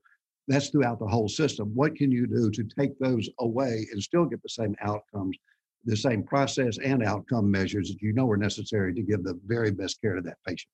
that's 0.47 0.69
throughout 0.69 0.99
the 0.99 1.07
whole 1.07 1.27
system. 1.27 1.71
What 1.75 1.95
can 1.95 2.11
you 2.11 2.25
do 2.25 2.49
to 2.51 2.63
take 2.63 2.97
those 2.99 3.29
away 3.39 3.85
and 3.91 4.01
still 4.01 4.25
get 4.25 4.41
the 4.41 4.49
same 4.49 4.75
outcomes, 4.81 5.37
the 5.85 5.97
same 5.97 6.23
process 6.23 6.77
and 6.83 7.03
outcome 7.03 7.51
measures 7.51 7.89
that 7.89 8.01
you 8.01 8.13
know 8.13 8.29
are 8.29 8.37
necessary 8.37 8.93
to 8.93 9.01
give 9.01 9.23
the 9.23 9.39
very 9.45 9.71
best 9.71 10.01
care 10.01 10.15
to 10.15 10.21
that 10.21 10.37
patient? 10.45 10.69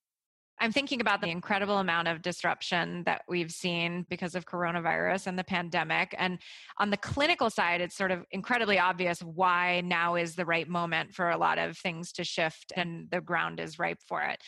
I'm 0.59 0.71
thinking 0.71 1.01
about 1.01 1.19
the 1.19 1.29
incredible 1.29 1.79
amount 1.79 2.07
of 2.07 2.21
disruption 2.21 3.03
that 3.05 3.23
we've 3.27 3.51
seen 3.51 4.05
because 4.09 4.35
of 4.35 4.45
coronavirus 4.45 5.27
and 5.27 5.37
the 5.37 5.43
pandemic. 5.43 6.15
And 6.17 6.39
on 6.77 6.89
the 6.89 6.97
clinical 6.97 7.49
side, 7.49 7.81
it's 7.81 7.97
sort 7.97 8.11
of 8.11 8.23
incredibly 8.31 8.79
obvious 8.79 9.19
why 9.19 9.81
now 9.81 10.15
is 10.15 10.35
the 10.35 10.45
right 10.45 10.67
moment 10.67 11.13
for 11.13 11.29
a 11.29 11.37
lot 11.37 11.57
of 11.57 11.77
things 11.77 12.11
to 12.13 12.23
shift 12.23 12.71
and 12.75 13.09
the 13.11 13.19
ground 13.19 13.59
is 13.59 13.79
ripe 13.79 13.99
for 14.07 14.21
it. 14.21 14.39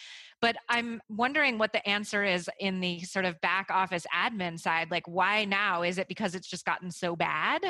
But 0.42 0.56
I'm 0.70 1.02
wondering 1.10 1.58
what 1.58 1.74
the 1.74 1.88
answer 1.88 2.24
is 2.24 2.50
in 2.60 2.80
the 2.80 3.02
sort 3.02 3.26
of 3.26 3.42
back 3.42 3.68
office 3.70 4.06
admin 4.16 4.60
side. 4.60 4.92
Like, 4.92 5.08
why 5.08 5.46
now? 5.46 5.82
Is 5.82 5.98
it 5.98 6.08
because 6.08 6.36
it's 6.36 6.48
just 6.48 6.66
gotten 6.66 6.92
so 6.92 7.16
bad? 7.16 7.62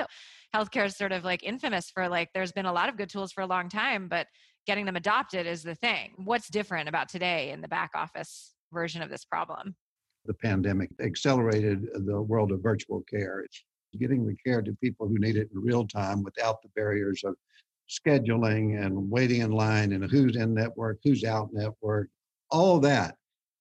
Healthcare 0.53 0.85
is 0.85 0.97
sort 0.97 1.11
of 1.11 1.23
like 1.23 1.43
infamous 1.43 1.89
for 1.89 2.09
like, 2.09 2.29
there's 2.33 2.51
been 2.51 2.65
a 2.65 2.73
lot 2.73 2.89
of 2.89 2.97
good 2.97 3.09
tools 3.09 3.31
for 3.31 3.41
a 3.41 3.47
long 3.47 3.69
time, 3.69 4.07
but 4.07 4.27
getting 4.65 4.85
them 4.85 4.95
adopted 4.95 5.45
is 5.45 5.63
the 5.63 5.75
thing. 5.75 6.13
What's 6.17 6.49
different 6.49 6.89
about 6.89 7.09
today 7.09 7.51
in 7.51 7.61
the 7.61 7.67
back 7.67 7.91
office 7.95 8.53
version 8.73 9.01
of 9.01 9.09
this 9.09 9.25
problem? 9.25 9.75
The 10.25 10.33
pandemic 10.33 10.89
accelerated 10.99 11.87
the 11.93 12.21
world 12.21 12.51
of 12.51 12.61
virtual 12.61 13.03
care. 13.09 13.41
It's 13.41 13.63
getting 13.99 14.25
the 14.25 14.35
care 14.45 14.61
to 14.61 14.75
people 14.81 15.07
who 15.07 15.19
need 15.19 15.37
it 15.37 15.49
in 15.53 15.61
real 15.61 15.87
time 15.87 16.23
without 16.23 16.61
the 16.61 16.69
barriers 16.75 17.21
of 17.23 17.35
scheduling 17.89 18.83
and 18.83 19.09
waiting 19.09 19.41
in 19.41 19.51
line 19.51 19.93
and 19.93 20.09
who's 20.09 20.35
in 20.35 20.53
network, 20.53 20.99
who's 21.03 21.23
out 21.23 21.49
network, 21.53 22.09
all 22.49 22.79
that. 22.79 23.15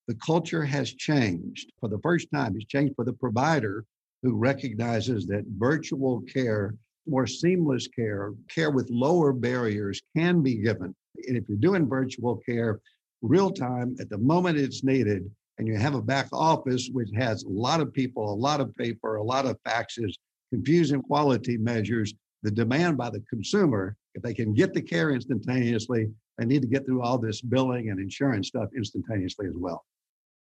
The 0.09 0.15
culture 0.17 0.65
has 0.65 0.93
changed 0.93 1.73
for 1.81 1.89
the 1.89 1.99
first 2.03 2.29
time. 2.33 2.55
It's 2.57 2.67
changed 2.67 2.95
for 2.97 3.05
the 3.05 3.13
provider 3.13 3.85
who 4.23 4.35
recognizes 4.35 5.27
that 5.27 5.45
virtual 5.59 6.23
care 6.23 6.75
more 7.07 7.27
seamless 7.27 7.89
care, 7.89 8.33
care 8.49 8.71
with 8.71 8.89
lower 8.91 9.33
barriers 9.33 10.01
can 10.17 10.43
be 10.43 10.57
given. 10.57 10.95
And 11.27 11.37
if 11.37 11.49
you're 11.49 11.59
doing 11.59 11.89
virtual 11.89 12.37
care 12.37 12.81
real 13.23 13.51
time 13.51 13.97
at 14.01 14.11
the 14.11 14.19
moment 14.19 14.59
it's 14.59 14.85
needed, 14.85 15.31
and 15.59 15.69
you 15.69 15.77
have 15.77 15.95
a 15.95 16.03
back 16.03 16.29
office 16.33 16.91
which 16.93 17.11
has 17.15 17.45
a 17.45 17.49
lot 17.49 17.81
of 17.81 17.93
people, 17.93 18.33
a 18.33 18.35
lot 18.35 18.61
of 18.61 18.75
paper, 18.75 19.17
a 19.17 19.23
lot 19.23 19.47
of 19.47 19.57
faxes, 19.67 20.15
confusing 20.51 21.01
quality 21.01 21.57
measures, 21.57 22.13
the 22.43 22.51
demand 22.51 22.97
by 22.97 23.09
the 23.09 23.23
consumer, 23.31 23.97
if 24.15 24.23
they 24.23 24.35
can 24.35 24.53
get 24.53 24.75
the 24.75 24.83
care 24.83 25.11
instantaneously, 25.11 26.11
they 26.39 26.45
need 26.45 26.63
to 26.63 26.69
get 26.69 26.85
through 26.85 27.03
all 27.03 27.19
this 27.19 27.41
billing 27.41 27.91
and 27.91 28.01
insurance 28.01 28.49
stuff 28.49 28.69
instantaneously 28.77 29.47
as 29.47 29.55
well 29.57 29.85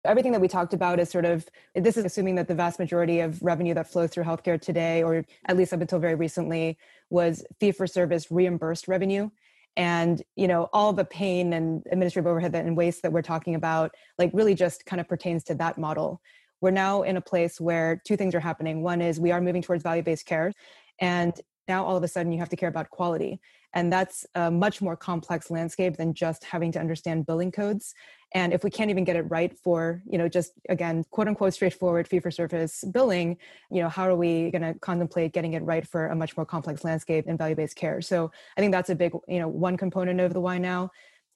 everything 0.04 0.32
that 0.32 0.40
we 0.40 0.48
talked 0.48 0.74
about 0.74 1.00
is 1.00 1.10
sort 1.10 1.24
of 1.24 1.46
this 1.74 1.96
is 1.96 2.04
assuming 2.04 2.34
that 2.36 2.48
the 2.48 2.54
vast 2.54 2.78
majority 2.78 3.20
of 3.20 3.42
revenue 3.42 3.74
that 3.74 3.90
flows 3.90 4.10
through 4.10 4.24
healthcare 4.24 4.60
today 4.60 5.02
or 5.02 5.24
at 5.46 5.56
least 5.56 5.72
up 5.72 5.80
until 5.80 5.98
very 5.98 6.14
recently 6.14 6.78
was 7.10 7.44
fee 7.60 7.72
for 7.72 7.86
service 7.86 8.30
reimbursed 8.30 8.88
revenue. 8.88 9.30
And 9.76 10.22
you 10.36 10.48
know 10.48 10.68
all 10.72 10.92
the 10.92 11.04
pain 11.04 11.52
and 11.52 11.82
administrative 11.90 12.26
overhead 12.26 12.54
and 12.54 12.76
waste 12.76 13.02
that 13.02 13.12
we're 13.12 13.22
talking 13.22 13.54
about 13.54 13.92
like 14.18 14.30
really 14.32 14.54
just 14.54 14.86
kind 14.86 15.00
of 15.00 15.08
pertains 15.08 15.44
to 15.44 15.54
that 15.56 15.78
model. 15.78 16.20
We're 16.60 16.70
now 16.70 17.02
in 17.02 17.16
a 17.16 17.20
place 17.20 17.60
where 17.60 18.00
two 18.06 18.16
things 18.16 18.34
are 18.34 18.40
happening. 18.40 18.82
One 18.82 19.02
is 19.02 19.20
we 19.20 19.32
are 19.32 19.40
moving 19.40 19.62
towards 19.62 19.82
value 19.82 20.02
based 20.02 20.26
care 20.26 20.52
and 21.00 21.38
now 21.68 21.84
all 21.84 21.96
of 21.96 22.02
a 22.02 22.08
sudden 22.08 22.32
you 22.32 22.38
have 22.38 22.48
to 22.48 22.56
care 22.56 22.68
about 22.68 22.90
quality 22.90 23.40
and 23.76 23.92
that's 23.92 24.24
a 24.34 24.50
much 24.50 24.80
more 24.80 24.96
complex 24.96 25.50
landscape 25.50 25.98
than 25.98 26.14
just 26.14 26.42
having 26.44 26.72
to 26.72 26.80
understand 26.80 27.26
billing 27.26 27.52
codes. 27.52 27.94
And 28.32 28.54
if 28.54 28.64
we 28.64 28.70
can't 28.70 28.88
even 28.88 29.04
get 29.04 29.16
it 29.16 29.26
right 29.28 29.56
for 29.56 30.02
you 30.06 30.16
know 30.16 30.28
just 30.28 30.52
again 30.70 31.04
quote 31.10 31.28
unquote 31.28 31.52
straightforward 31.52 32.08
fee 32.08 32.18
for 32.18 32.30
service 32.30 32.82
billing 32.90 33.36
you 33.70 33.82
know 33.82 33.88
how 33.88 34.04
are 34.08 34.16
we 34.16 34.50
going 34.50 34.62
to 34.62 34.74
contemplate 34.80 35.32
getting 35.32 35.52
it 35.52 35.62
right 35.62 35.86
for 35.86 36.08
a 36.08 36.16
much 36.16 36.36
more 36.38 36.46
complex 36.46 36.84
landscape 36.84 37.26
in 37.28 37.36
value 37.36 37.54
based 37.54 37.76
care? 37.76 38.00
So 38.00 38.32
i 38.56 38.60
think 38.60 38.72
that's 38.72 38.90
a 38.90 38.96
big 38.96 39.12
you 39.28 39.40
know 39.40 39.48
one 39.48 39.76
component 39.76 40.20
of 40.20 40.32
the 40.32 40.40
why 40.40 40.56
now. 40.58 40.90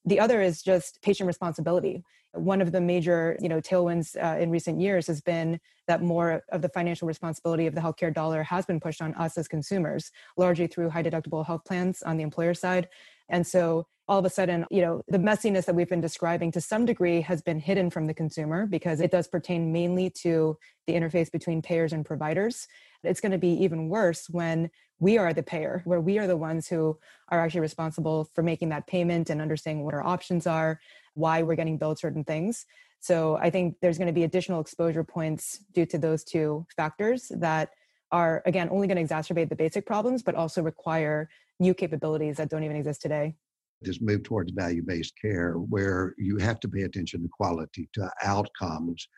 The 0.06 0.18
other 0.18 0.40
is 0.40 0.62
just 0.62 1.02
patient 1.02 1.26
responsibility 1.26 2.02
one 2.32 2.60
of 2.60 2.72
the 2.72 2.80
major 2.80 3.36
you 3.40 3.48
know 3.48 3.60
tailwinds 3.60 4.16
uh, 4.22 4.38
in 4.38 4.50
recent 4.50 4.80
years 4.80 5.06
has 5.06 5.20
been 5.20 5.58
that 5.86 6.02
more 6.02 6.42
of 6.50 6.62
the 6.62 6.68
financial 6.68 7.08
responsibility 7.08 7.66
of 7.66 7.74
the 7.74 7.80
healthcare 7.80 8.12
dollar 8.12 8.42
has 8.42 8.64
been 8.66 8.78
pushed 8.78 9.02
on 9.02 9.14
us 9.14 9.36
as 9.36 9.48
consumers 9.48 10.10
largely 10.36 10.66
through 10.66 10.88
high 10.90 11.02
deductible 11.02 11.44
health 11.44 11.64
plans 11.64 12.02
on 12.02 12.16
the 12.16 12.22
employer 12.22 12.54
side 12.54 12.88
and 13.28 13.46
so 13.46 13.86
all 14.10 14.18
of 14.18 14.24
a 14.24 14.30
sudden, 14.30 14.66
you 14.72 14.82
know, 14.82 15.02
the 15.06 15.18
messiness 15.18 15.66
that 15.66 15.74
we've 15.76 15.88
been 15.88 16.00
describing 16.00 16.50
to 16.50 16.60
some 16.60 16.84
degree 16.84 17.20
has 17.20 17.42
been 17.42 17.60
hidden 17.60 17.90
from 17.90 18.08
the 18.08 18.12
consumer 18.12 18.66
because 18.66 19.00
it 19.00 19.12
does 19.12 19.28
pertain 19.28 19.70
mainly 19.70 20.10
to 20.10 20.58
the 20.88 20.94
interface 20.94 21.30
between 21.30 21.62
payers 21.62 21.92
and 21.92 22.04
providers. 22.04 22.66
It's 23.04 23.20
going 23.20 23.30
to 23.30 23.38
be 23.38 23.52
even 23.62 23.88
worse 23.88 24.28
when 24.28 24.68
we 25.00 25.18
are 25.18 25.32
the 25.32 25.42
payer, 25.42 25.82
where 25.84 26.00
we 26.00 26.18
are 26.18 26.26
the 26.26 26.36
ones 26.36 26.68
who 26.68 26.98
are 27.28 27.40
actually 27.40 27.60
responsible 27.60 28.30
for 28.34 28.42
making 28.42 28.68
that 28.68 28.86
payment 28.86 29.30
and 29.30 29.40
understanding 29.40 29.84
what 29.84 29.94
our 29.94 30.06
options 30.06 30.46
are, 30.46 30.80
why 31.14 31.42
we're 31.42 31.56
getting 31.56 31.78
billed 31.78 31.98
certain 31.98 32.24
things. 32.24 32.66
So 33.00 33.36
I 33.36 33.50
think 33.50 33.76
there's 33.80 33.98
going 33.98 34.08
to 34.08 34.12
be 34.12 34.24
additional 34.24 34.60
exposure 34.60 35.04
points 35.04 35.64
due 35.72 35.86
to 35.86 35.98
those 35.98 36.22
two 36.22 36.66
factors 36.76 37.32
that 37.36 37.70
are, 38.12 38.42
again, 38.44 38.68
only 38.70 38.86
going 38.86 39.04
to 39.04 39.14
exacerbate 39.14 39.48
the 39.48 39.56
basic 39.56 39.86
problems, 39.86 40.22
but 40.22 40.34
also 40.34 40.62
require 40.62 41.30
new 41.58 41.72
capabilities 41.72 42.36
that 42.36 42.50
don't 42.50 42.64
even 42.64 42.76
exist 42.76 43.00
today 43.00 43.34
this 43.82 44.00
move 44.00 44.22
towards 44.22 44.52
value 44.52 44.82
based 44.82 45.14
care 45.20 45.54
where 45.54 46.14
you 46.18 46.36
have 46.38 46.60
to 46.60 46.68
pay 46.68 46.82
attention 46.82 47.22
to 47.22 47.28
quality, 47.28 47.88
to 47.94 48.10
outcomes. 48.22 49.08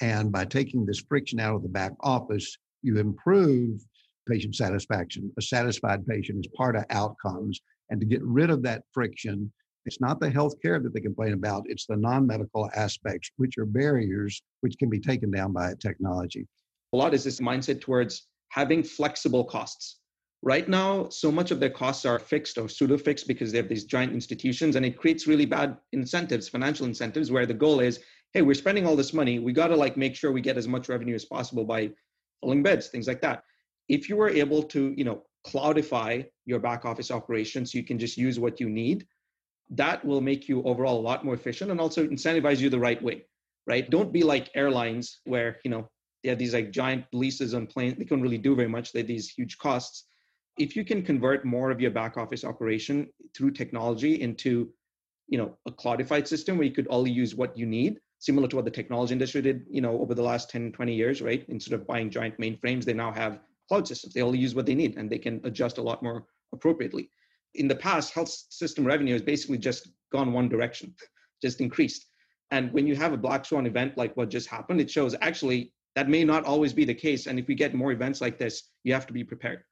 And 0.00 0.32
by 0.32 0.44
taking 0.44 0.86
this 0.86 1.00
friction 1.00 1.40
out 1.40 1.54
of 1.54 1.62
the 1.62 1.68
back 1.68 1.92
office, 2.00 2.56
you 2.82 2.98
improve 2.98 3.80
patient 4.28 4.54
satisfaction. 4.54 5.32
A 5.38 5.42
satisfied 5.42 6.06
patient 6.06 6.44
is 6.44 6.50
part 6.56 6.76
of 6.76 6.84
outcomes. 6.90 7.60
And 7.90 8.00
to 8.00 8.06
get 8.06 8.22
rid 8.22 8.50
of 8.50 8.62
that 8.62 8.84
friction, 8.92 9.52
it's 9.84 10.00
not 10.00 10.20
the 10.20 10.30
health 10.30 10.54
care 10.62 10.78
that 10.78 10.94
they 10.94 11.00
complain 11.00 11.32
about, 11.32 11.64
it's 11.66 11.86
the 11.86 11.96
non 11.96 12.26
medical 12.26 12.70
aspects, 12.74 13.30
which 13.36 13.58
are 13.58 13.66
barriers 13.66 14.42
which 14.60 14.76
can 14.78 14.88
be 14.88 15.00
taken 15.00 15.30
down 15.30 15.52
by 15.52 15.74
technology. 15.80 16.46
A 16.92 16.96
lot 16.96 17.14
is 17.14 17.24
this 17.24 17.40
mindset 17.40 17.80
towards 17.80 18.28
having 18.50 18.82
flexible 18.82 19.44
costs 19.44 19.98
Right 20.44 20.68
now, 20.68 21.08
so 21.08 21.30
much 21.30 21.52
of 21.52 21.60
their 21.60 21.70
costs 21.70 22.04
are 22.04 22.18
fixed 22.18 22.58
or 22.58 22.68
pseudo 22.68 22.98
fixed 22.98 23.28
because 23.28 23.52
they 23.52 23.58
have 23.58 23.68
these 23.68 23.84
giant 23.84 24.12
institutions, 24.12 24.74
and 24.74 24.84
it 24.84 24.98
creates 24.98 25.28
really 25.28 25.46
bad 25.46 25.76
incentives, 25.92 26.48
financial 26.48 26.84
incentives, 26.84 27.30
where 27.30 27.46
the 27.46 27.54
goal 27.54 27.78
is, 27.78 28.00
hey, 28.32 28.42
we're 28.42 28.54
spending 28.54 28.84
all 28.84 28.96
this 28.96 29.12
money. 29.12 29.38
We 29.38 29.52
got 29.52 29.68
to 29.68 29.76
like 29.76 29.96
make 29.96 30.16
sure 30.16 30.32
we 30.32 30.40
get 30.40 30.56
as 30.56 30.66
much 30.66 30.88
revenue 30.88 31.14
as 31.14 31.24
possible 31.24 31.64
by 31.64 31.90
filling 32.40 32.64
beds, 32.64 32.88
things 32.88 33.06
like 33.06 33.20
that. 33.20 33.44
If 33.96 34.08
you 34.08 34.16
were 34.16 34.30
able 34.30 34.62
to, 34.74 34.94
you 34.96 35.04
know, 35.04 35.18
cloudify 35.46 36.26
your 36.46 36.60
back 36.68 36.84
office 36.84 37.10
operations, 37.10 37.74
you 37.74 37.84
can 37.84 37.98
just 37.98 38.16
use 38.16 38.38
what 38.38 38.58
you 38.60 38.68
need. 38.68 39.06
That 39.70 40.04
will 40.04 40.20
make 40.20 40.48
you 40.48 40.62
overall 40.64 40.98
a 40.98 41.06
lot 41.10 41.24
more 41.24 41.34
efficient 41.34 41.70
and 41.70 41.80
also 41.80 42.06
incentivize 42.06 42.58
you 42.58 42.70
the 42.70 42.86
right 42.88 43.02
way, 43.02 43.26
right? 43.66 43.88
Don't 43.96 44.12
be 44.12 44.22
like 44.22 44.50
airlines 44.54 45.20
where 45.24 45.58
you 45.64 45.70
know 45.70 45.88
they 46.22 46.30
have 46.30 46.38
these 46.38 46.54
like 46.54 46.70
giant 46.70 47.04
leases 47.12 47.54
on 47.54 47.66
planes. 47.66 47.98
They 47.98 48.04
can't 48.04 48.22
really 48.22 48.44
do 48.48 48.54
very 48.54 48.72
much. 48.76 48.92
They 48.92 49.00
have 49.00 49.12
these 49.14 49.28
huge 49.28 49.58
costs 49.58 50.04
if 50.58 50.76
you 50.76 50.84
can 50.84 51.02
convert 51.02 51.44
more 51.44 51.70
of 51.70 51.80
your 51.80 51.90
back 51.90 52.16
office 52.16 52.44
operation 52.44 53.08
through 53.34 53.50
technology 53.50 54.20
into 54.20 54.70
you 55.28 55.38
know 55.38 55.56
a 55.66 55.72
cloudified 55.72 56.26
system 56.26 56.56
where 56.56 56.66
you 56.66 56.72
could 56.78 56.88
only 56.90 57.10
use 57.10 57.34
what 57.34 57.56
you 57.56 57.66
need 57.66 57.98
similar 58.22 58.46
to 58.46 58.54
what 58.54 58.64
the 58.64 58.70
technology 58.70 59.12
industry 59.12 59.42
did, 59.42 59.66
you 59.68 59.80
know, 59.80 60.00
over 60.00 60.14
the 60.14 60.22
last 60.22 60.48
10, 60.48 60.70
20 60.70 60.94
years, 60.94 61.20
right? 61.20 61.44
Instead 61.48 61.74
of 61.74 61.84
buying 61.88 62.08
giant 62.08 62.38
mainframes, 62.38 62.84
they 62.84 62.92
now 62.92 63.10
have 63.10 63.40
cloud 63.68 63.86
systems. 63.86 64.14
They 64.14 64.22
only 64.22 64.38
use 64.38 64.54
what 64.54 64.66
they 64.66 64.74
need 64.74 64.96
and 64.96 65.10
they 65.10 65.18
can 65.18 65.40
adjust 65.44 65.78
a 65.78 65.82
lot 65.82 66.02
more 66.02 66.26
appropriately. 66.52 67.10
In 67.54 67.68
the 67.68 67.76
past, 67.76 68.14
health 68.14 68.28
system 68.28 68.84
revenue 68.84 69.12
has 69.12 69.22
basically 69.22 69.58
just 69.58 69.88
gone 70.12 70.32
one 70.32 70.48
direction, 70.48 70.94
just 71.42 71.60
increased. 71.60 72.06
And 72.50 72.72
when 72.72 72.86
you 72.86 72.96
have 72.96 73.12
a 73.12 73.16
black 73.16 73.44
swan 73.46 73.66
event 73.66 73.96
like 73.96 74.16
what 74.16 74.28
just 74.28 74.48
happened, 74.48 74.80
it 74.80 74.90
shows 74.90 75.14
actually 75.20 75.72
that 75.94 76.08
may 76.08 76.24
not 76.24 76.44
always 76.44 76.72
be 76.72 76.84
the 76.84 76.94
case. 76.94 77.26
And 77.26 77.38
if 77.38 77.46
we 77.48 77.54
get 77.54 77.74
more 77.74 77.92
events 77.92 78.20
like 78.20 78.38
this, 78.38 78.70
you 78.84 78.92
have 78.92 79.06
to 79.06 79.12
be 79.12 79.24
prepared. 79.24 79.62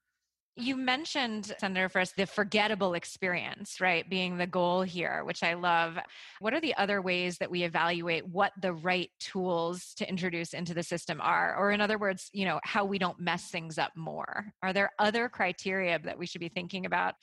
You 0.57 0.77
mentioned, 0.77 1.55
Senator 1.59 1.89
Frist, 1.89 2.17
the 2.17 2.27
forgettable 2.27 2.95
experience, 2.95 3.81
right, 3.81 4.09
being 4.09 4.37
the 4.37 4.47
goal 4.47 4.83
here, 4.83 5.25
which 5.25 5.43
I 5.43 5.55
love. 5.55 5.97
What 6.41 6.53
are 6.53 6.61
the 6.61 6.75
other 6.75 7.01
ways 7.01 7.39
that 7.39 7.51
we 7.51 7.63
evaluate 7.63 8.27
what 8.27 8.53
the 8.61 8.73
right 8.73 9.11
tools 9.21 9.95
to 9.97 10.09
introduce 10.09 10.53
into 10.53 10.75
the 10.75 10.83
system 10.83 11.21
are? 11.23 11.57
Or, 11.57 11.71
in 11.71 11.81
other 11.81 11.99
words, 11.99 12.29
you 12.33 12.45
know, 12.45 12.61
how 12.65 12.85
we 12.85 12.99
don't 12.99 13.19
mess 13.21 13.49
things 13.49 13.79
up 13.79 13.93
more? 13.97 14.53
Are 14.63 14.73
there 14.73 14.91
other 14.99 15.29
criteria 15.29 15.99
that 16.01 16.19
we 16.19 16.27
should 16.27 16.41
be 16.41 16.49
thinking 16.49 16.85
about? 16.85 17.15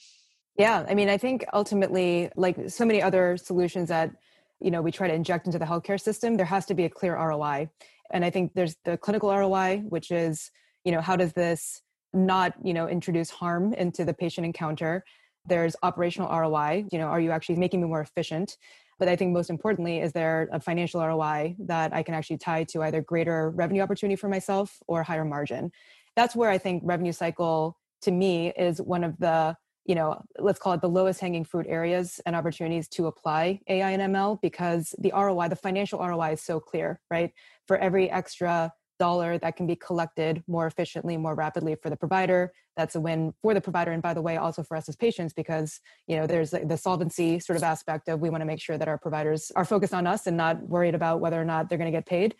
Yeah, 0.57 0.85
I 0.89 0.95
mean, 0.95 1.09
I 1.09 1.17
think 1.17 1.45
ultimately, 1.53 2.31
like 2.35 2.69
so 2.69 2.85
many 2.85 3.01
other 3.01 3.37
solutions 3.37 3.89
that 3.89 4.11
you 4.59 4.71
know 4.71 4.81
we 4.81 4.91
try 4.91 5.07
to 5.07 5.13
inject 5.13 5.45
into 5.45 5.59
the 5.59 5.65
healthcare 5.65 6.01
system, 6.01 6.37
there 6.37 6.45
has 6.45 6.65
to 6.67 6.73
be 6.73 6.85
a 6.85 6.89
clear 6.89 7.15
ROI. 7.15 7.69
And 8.11 8.25
I 8.25 8.31
think 8.31 8.53
there's 8.55 8.75
the 8.85 8.97
clinical 8.97 9.29
ROI, 9.29 9.83
which 9.87 10.09
is, 10.11 10.49
you 10.83 10.91
know, 10.91 11.01
how 11.01 11.15
does 11.15 11.33
this 11.33 11.81
not, 12.13 12.53
you 12.63 12.73
know, 12.73 12.87
introduce 12.87 13.29
harm 13.29 13.73
into 13.73 14.05
the 14.05 14.13
patient 14.13 14.45
encounter? 14.45 15.03
There's 15.45 15.75
operational 15.83 16.29
ROI, 16.29 16.85
you 16.91 16.99
know, 16.99 17.07
are 17.07 17.19
you 17.19 17.31
actually 17.31 17.55
making 17.55 17.81
me 17.81 17.87
more 17.87 18.01
efficient? 18.01 18.57
But 18.99 19.07
I 19.07 19.15
think 19.15 19.31
most 19.31 19.49
importantly, 19.49 19.99
is 19.99 20.11
there 20.11 20.49
a 20.51 20.59
financial 20.59 21.01
ROI 21.05 21.55
that 21.59 21.93
I 21.93 22.03
can 22.03 22.15
actually 22.15 22.37
tie 22.37 22.63
to 22.65 22.83
either 22.83 23.01
greater 23.01 23.51
revenue 23.51 23.81
opportunity 23.81 24.15
for 24.15 24.27
myself 24.27 24.79
or 24.87 25.03
higher 25.03 25.25
margin? 25.25 25.71
That's 26.15 26.35
where 26.35 26.49
I 26.49 26.57
think 26.57 26.81
revenue 26.85 27.11
cycle 27.11 27.77
to 28.01 28.11
me 28.11 28.49
is 28.57 28.81
one 28.81 29.03
of 29.03 29.17
the 29.19 29.55
you 29.85 29.95
know 29.95 30.21
let's 30.37 30.59
call 30.59 30.73
it 30.73 30.81
the 30.81 30.89
lowest 30.89 31.19
hanging 31.19 31.45
fruit 31.45 31.65
areas 31.67 32.19
and 32.25 32.35
opportunities 32.35 32.87
to 32.89 33.07
apply 33.07 33.59
ai 33.69 33.91
and 33.91 34.13
ml 34.13 34.39
because 34.41 34.93
the 34.99 35.11
roi 35.15 35.47
the 35.47 35.55
financial 35.55 35.99
roi 35.99 36.33
is 36.33 36.41
so 36.41 36.59
clear 36.59 36.99
right 37.09 37.31
for 37.65 37.77
every 37.77 38.11
extra 38.11 38.71
dollar 38.97 39.37
that 39.39 39.55
can 39.55 39.67
be 39.67 39.75
collected 39.75 40.43
more 40.47 40.67
efficiently 40.67 41.17
more 41.17 41.35
rapidly 41.35 41.75
for 41.75 41.89
the 41.89 41.95
provider. 41.95 42.51
That's 42.75 42.95
a 42.95 42.99
win 42.99 43.33
for 43.41 43.53
the 43.53 43.61
provider 43.61 43.91
and 43.91 44.01
by 44.01 44.13
the 44.13 44.21
way 44.21 44.37
also 44.37 44.63
for 44.63 44.77
us 44.77 44.89
as 44.89 44.95
patients 44.95 45.33
because 45.33 45.79
you 46.07 46.15
know 46.15 46.27
there's 46.27 46.51
the 46.51 46.77
solvency 46.77 47.39
sort 47.39 47.57
of 47.57 47.63
aspect 47.63 48.09
of 48.09 48.19
we 48.19 48.29
want 48.29 48.41
to 48.41 48.45
make 48.45 48.61
sure 48.61 48.77
that 48.77 48.87
our 48.87 48.97
providers 48.97 49.51
are 49.55 49.65
focused 49.65 49.93
on 49.93 50.07
us 50.07 50.27
and 50.27 50.37
not 50.37 50.61
worried 50.67 50.95
about 50.95 51.19
whether 51.19 51.39
or 51.41 51.45
not 51.45 51.69
they're 51.69 51.77
going 51.77 51.91
to 51.91 51.97
get 51.97 52.05
paid. 52.05 52.35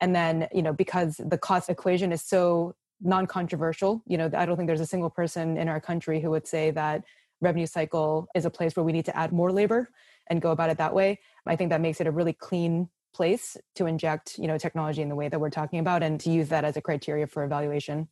And 0.00 0.14
then 0.14 0.48
you 0.52 0.62
know 0.62 0.72
because 0.72 1.20
the 1.24 1.38
cost 1.38 1.68
equation 1.68 2.12
is 2.12 2.22
so 2.22 2.74
non-controversial 3.02 4.02
you 4.06 4.18
know 4.18 4.30
i 4.36 4.44
don't 4.44 4.58
think 4.58 4.66
there's 4.66 4.78
a 4.78 4.86
single 4.86 5.08
person 5.08 5.56
in 5.56 5.70
our 5.70 5.80
country 5.80 6.20
who 6.20 6.28
would 6.28 6.46
say 6.46 6.70
that 6.70 7.02
revenue 7.40 7.66
cycle 7.66 8.28
is 8.34 8.44
a 8.44 8.50
place 8.50 8.76
where 8.76 8.84
we 8.84 8.92
need 8.92 9.04
to 9.06 9.16
add 9.16 9.32
more 9.32 9.50
labor 9.50 9.88
and 10.28 10.40
go 10.40 10.52
about 10.52 10.70
it 10.70 10.78
that 10.78 10.94
way. 10.94 11.18
I 11.46 11.56
think 11.56 11.70
that 11.70 11.80
makes 11.80 12.00
it 12.00 12.06
a 12.06 12.10
really 12.10 12.32
clean 12.32 12.88
place 13.12 13.56
to 13.74 13.86
inject 13.86 14.38
you 14.38 14.46
know 14.46 14.58
technology 14.58 15.02
in 15.02 15.08
the 15.08 15.14
way 15.14 15.28
that 15.28 15.40
we're 15.40 15.50
talking 15.50 15.78
about 15.78 16.02
and 16.02 16.20
to 16.20 16.30
use 16.30 16.48
that 16.48 16.64
as 16.64 16.76
a 16.76 16.80
criteria 16.80 17.26
for 17.26 17.44
evaluation 17.44 18.08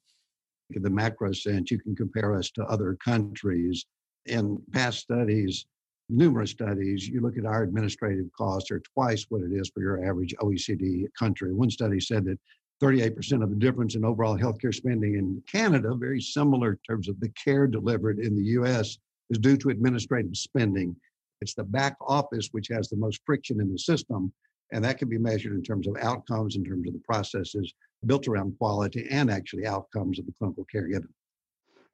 in 0.71 0.83
the 0.83 0.91
macro 0.91 1.33
sense 1.33 1.71
you 1.71 1.79
can 1.79 1.95
compare 1.95 2.35
us 2.35 2.51
to 2.51 2.63
other 2.65 2.97
countries 3.05 3.87
in 4.27 4.61
past 4.73 4.99
studies 4.99 5.67
numerous 6.09 6.51
studies 6.51 7.09
you 7.09 7.21
look 7.21 7.37
at 7.39 7.45
our 7.45 7.63
administrative 7.63 8.27
costs 8.37 8.71
are 8.71 8.81
twice 8.81 9.27
what 9.29 9.43
it 9.43 9.53
is 9.53 9.71
for 9.71 9.81
your 9.81 10.05
average 10.05 10.35
oecd 10.41 11.07
country 11.19 11.53
one 11.53 11.71
study 11.71 12.01
said 12.01 12.25
that 12.25 12.39
38% 12.81 13.43
of 13.43 13.51
the 13.51 13.57
difference 13.57 13.97
in 13.97 14.05
overall 14.05 14.39
healthcare 14.39 14.75
spending 14.75 15.15
in 15.15 15.43
Canada, 15.51 15.95
very 15.95 16.21
similar 16.21 16.73
in 16.73 16.79
terms 16.89 17.09
of 17.09 17.19
the 17.21 17.29
care 17.31 17.67
delivered 17.67 18.19
in 18.21 18.37
the 18.37 18.45
US, 18.61 18.99
is 19.31 19.39
due 19.39 19.57
to 19.57 19.71
administrative 19.71 20.37
spending. 20.37 20.95
It's 21.41 21.55
the 21.55 21.65
back 21.65 21.97
office 22.01 22.49
which 22.53 22.69
has 22.69 22.89
the 22.89 22.97
most 22.97 23.21
friction 23.27 23.61
in 23.61 23.71
the 23.71 23.79
system. 23.79 24.33
And 24.73 24.85
that 24.85 24.99
can 24.99 25.09
be 25.09 25.19
measured 25.19 25.53
in 25.53 25.63
terms 25.63 25.87
of 25.89 25.97
outcomes, 25.97 26.57
in 26.57 26.65
terms 26.65 26.87
of 26.87 26.93
the 26.93 27.01
processes 27.01 27.73
built 28.07 28.29
around 28.29 28.57
quality 28.59 29.07
and 29.11 29.31
actually 29.31 29.67
outcomes 29.67 30.19
of 30.19 30.27
the 30.27 30.35
clinical 30.39 30.65
care 30.71 30.87
given. 30.87 31.09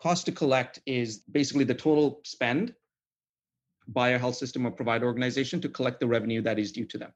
Cost 0.01 0.27
to 0.27 0.33
collect 0.33 0.81
is 0.87 1.19
basically 1.31 1.65
the 1.65 1.75
total 1.75 2.21
spend 2.25 2.75
by 3.89 4.11
a 4.11 4.19
health 4.19 4.37
system 4.37 4.67
or 4.67 4.71
provider 4.71 5.07
organization 5.07 5.61
to 5.61 5.69
collect 5.69 6.01
the 6.01 6.07
revenue 6.07 6.43
that 6.43 6.59
is 6.59 6.73
due 6.73 6.85
to 6.87 6.99
them, 6.99 7.13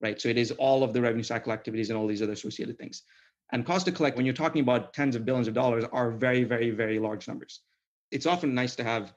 right? 0.00 0.20
So 0.20 0.28
it 0.28 0.38
is 0.38 0.50
all 0.52 0.82
of 0.82 0.92
the 0.92 1.00
revenue 1.00 1.22
cycle 1.22 1.52
activities 1.52 1.90
and 1.90 1.98
all 1.98 2.06
these 2.06 2.22
other 2.22 2.32
associated 2.32 2.78
things. 2.78 3.02
And 3.52 3.64
cost 3.64 3.86
to 3.86 3.92
collect, 3.92 4.16
when 4.16 4.26
you're 4.26 4.34
talking 4.34 4.62
about 4.62 4.92
tens 4.92 5.14
of 5.14 5.24
billions 5.24 5.46
of 5.46 5.54
dollars, 5.54 5.84
are 5.92 6.10
very, 6.10 6.42
very, 6.44 6.70
very 6.70 6.98
large 6.98 7.28
numbers. 7.28 7.60
It's 8.10 8.26
often 8.26 8.54
nice 8.54 8.74
to 8.76 8.84
have 8.84 9.14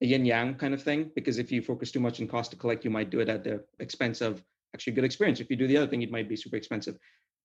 a 0.00 0.06
yin 0.06 0.24
yang 0.24 0.54
kind 0.54 0.74
of 0.74 0.82
thing 0.82 1.10
because 1.14 1.38
if 1.38 1.52
you 1.52 1.62
focus 1.62 1.90
too 1.90 2.00
much 2.00 2.20
on 2.20 2.28
cost 2.28 2.50
to 2.50 2.56
collect, 2.56 2.84
you 2.84 2.90
might 2.90 3.10
do 3.10 3.20
it 3.20 3.28
at 3.28 3.44
the 3.44 3.64
expense 3.78 4.20
of 4.20 4.42
actually 4.74 4.92
a 4.92 4.96
good 4.96 5.04
experience. 5.04 5.40
If 5.40 5.50
you 5.50 5.56
do 5.56 5.66
the 5.66 5.76
other 5.76 5.86
thing, 5.86 6.02
it 6.02 6.10
might 6.10 6.28
be 6.28 6.36
super 6.36 6.56
expensive. 6.56 6.96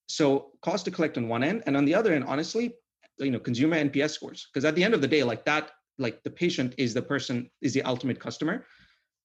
So 0.08 0.52
cost 0.62 0.86
to 0.86 0.92
collect 0.92 1.18
on 1.18 1.28
one 1.28 1.44
end, 1.44 1.64
and 1.66 1.78
on 1.78 1.86
the 1.86 1.96
other 1.96 2.14
end, 2.14 2.26
honestly, 2.26 2.76
you 3.20 3.32
know, 3.32 3.40
consumer 3.40 3.78
NPS 3.78 4.12
scores. 4.12 4.48
Because 4.52 4.66
at 4.66 4.76
the 4.76 4.84
end 4.84 4.94
of 4.94 5.02
the 5.02 5.08
day, 5.08 5.24
like 5.24 5.46
that, 5.46 5.72
like 5.98 6.24
the 6.24 6.30
patient 6.30 6.76
is 6.78 6.94
the 6.94 7.02
person 7.02 7.50
is 7.62 7.74
the 7.74 7.84
ultimate 7.84 8.20
customer, 8.20 8.66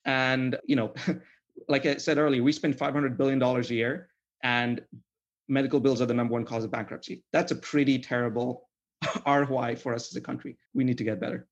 and 0.04 0.58
you 0.66 0.76
know, 0.76 0.94
like 1.68 1.86
I 1.86 1.96
said 1.96 2.18
earlier, 2.18 2.42
we 2.42 2.52
spend 2.52 2.78
500 2.78 3.18
billion 3.18 3.38
dollars 3.38 3.70
a 3.70 3.74
year, 3.74 4.08
and 4.42 4.80
medical 5.48 5.80
bills 5.80 6.00
are 6.00 6.06
the 6.06 6.14
number 6.14 6.32
one 6.32 6.44
cause 6.44 6.64
of 6.64 6.70
bankruptcy. 6.70 7.24
That's 7.32 7.52
a 7.52 7.56
pretty 7.56 7.98
terrible 7.98 8.68
ROI 9.26 9.76
for 9.76 9.94
us 9.94 10.12
as 10.12 10.16
a 10.16 10.20
country. 10.20 10.56
We 10.74 10.84
need 10.84 10.98
to 10.98 11.04
get 11.04 11.20
better. 11.20 11.48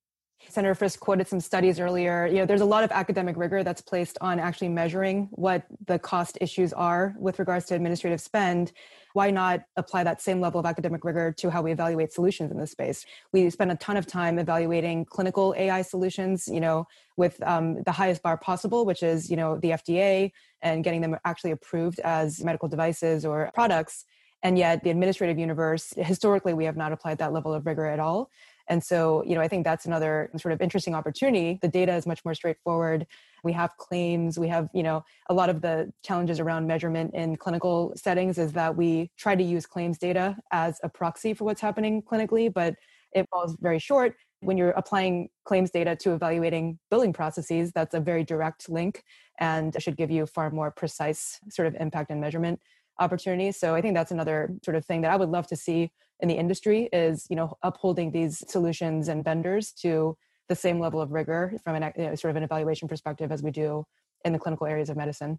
Senator 0.48 0.74
Frist 0.74 1.00
quoted 1.00 1.28
some 1.28 1.40
studies 1.40 1.80
earlier. 1.80 2.26
You 2.26 2.36
know, 2.36 2.46
there's 2.46 2.60
a 2.60 2.66
lot 2.66 2.84
of 2.84 2.90
academic 2.90 3.36
rigor 3.36 3.62
that's 3.62 3.80
placed 3.80 4.16
on 4.20 4.38
actually 4.38 4.68
measuring 4.68 5.28
what 5.32 5.64
the 5.86 5.98
cost 5.98 6.38
issues 6.40 6.72
are 6.72 7.14
with 7.18 7.38
regards 7.38 7.66
to 7.66 7.74
administrative 7.74 8.20
spend. 8.20 8.72
Why 9.12 9.30
not 9.30 9.62
apply 9.76 10.04
that 10.04 10.20
same 10.20 10.40
level 10.40 10.60
of 10.60 10.66
academic 10.66 11.04
rigor 11.04 11.32
to 11.38 11.50
how 11.50 11.62
we 11.62 11.72
evaluate 11.72 12.12
solutions 12.12 12.50
in 12.52 12.58
this 12.58 12.70
space? 12.70 13.04
We 13.32 13.48
spend 13.50 13.72
a 13.72 13.76
ton 13.76 13.96
of 13.96 14.06
time 14.06 14.38
evaluating 14.38 15.06
clinical 15.06 15.54
AI 15.56 15.82
solutions, 15.82 16.48
you 16.48 16.60
know, 16.60 16.86
with 17.16 17.42
um, 17.42 17.82
the 17.84 17.92
highest 17.92 18.22
bar 18.22 18.36
possible, 18.36 18.84
which 18.84 19.02
is, 19.02 19.30
you 19.30 19.36
know, 19.36 19.58
the 19.58 19.70
FDA 19.70 20.32
and 20.62 20.84
getting 20.84 21.00
them 21.00 21.16
actually 21.24 21.52
approved 21.52 21.98
as 22.00 22.44
medical 22.44 22.68
devices 22.68 23.24
or 23.24 23.50
products. 23.54 24.04
And 24.42 24.58
yet, 24.58 24.84
the 24.84 24.90
administrative 24.90 25.38
universe, 25.38 25.94
historically, 25.96 26.54
we 26.54 26.66
have 26.66 26.76
not 26.76 26.92
applied 26.92 27.18
that 27.18 27.32
level 27.32 27.54
of 27.54 27.66
rigor 27.66 27.86
at 27.86 27.98
all. 27.98 28.30
And 28.68 28.82
so, 28.82 29.22
you 29.24 29.34
know, 29.34 29.40
I 29.40 29.48
think 29.48 29.64
that's 29.64 29.86
another 29.86 30.30
sort 30.38 30.52
of 30.52 30.60
interesting 30.60 30.94
opportunity. 30.94 31.58
The 31.62 31.68
data 31.68 31.94
is 31.94 32.06
much 32.06 32.24
more 32.24 32.34
straightforward. 32.34 33.06
We 33.44 33.52
have 33.52 33.76
claims. 33.76 34.38
We 34.38 34.48
have, 34.48 34.68
you 34.74 34.82
know, 34.82 35.04
a 35.28 35.34
lot 35.34 35.50
of 35.50 35.60
the 35.60 35.92
challenges 36.04 36.40
around 36.40 36.66
measurement 36.66 37.14
in 37.14 37.36
clinical 37.36 37.92
settings 37.96 38.38
is 38.38 38.52
that 38.52 38.76
we 38.76 39.10
try 39.16 39.36
to 39.36 39.42
use 39.42 39.66
claims 39.66 39.98
data 39.98 40.36
as 40.50 40.80
a 40.82 40.88
proxy 40.88 41.32
for 41.32 41.44
what's 41.44 41.60
happening 41.60 42.02
clinically, 42.02 42.52
but 42.52 42.74
it 43.12 43.26
falls 43.30 43.56
very 43.60 43.78
short. 43.78 44.16
When 44.40 44.58
you're 44.58 44.70
applying 44.70 45.28
claims 45.44 45.70
data 45.70 45.96
to 45.96 46.12
evaluating 46.12 46.78
billing 46.90 47.12
processes, 47.12 47.72
that's 47.72 47.94
a 47.94 48.00
very 48.00 48.24
direct 48.24 48.68
link 48.68 49.02
and 49.38 49.74
should 49.80 49.96
give 49.96 50.10
you 50.10 50.26
far 50.26 50.50
more 50.50 50.70
precise 50.70 51.38
sort 51.48 51.68
of 51.68 51.76
impact 51.78 52.10
and 52.10 52.20
measurement 52.20 52.60
opportunities. 52.98 53.58
So 53.58 53.74
I 53.74 53.80
think 53.80 53.94
that's 53.94 54.10
another 54.10 54.54
sort 54.64 54.76
of 54.76 54.84
thing 54.84 55.02
that 55.02 55.10
I 55.10 55.16
would 55.16 55.28
love 55.28 55.46
to 55.48 55.56
see 55.56 55.92
in 56.20 56.28
the 56.28 56.34
industry 56.34 56.88
is 56.92 57.26
you 57.28 57.36
know 57.36 57.56
upholding 57.62 58.10
these 58.10 58.42
solutions 58.48 59.08
and 59.08 59.24
vendors 59.24 59.72
to 59.72 60.16
the 60.48 60.54
same 60.54 60.78
level 60.80 61.00
of 61.00 61.12
rigor 61.12 61.52
from 61.64 61.74
an 61.74 61.92
you 61.96 62.04
know, 62.04 62.14
sort 62.14 62.30
of 62.30 62.36
an 62.36 62.42
evaluation 62.42 62.88
perspective 62.88 63.32
as 63.32 63.42
we 63.42 63.50
do 63.50 63.84
in 64.24 64.32
the 64.32 64.38
clinical 64.38 64.66
areas 64.66 64.88
of 64.88 64.96
medicine. 64.96 65.38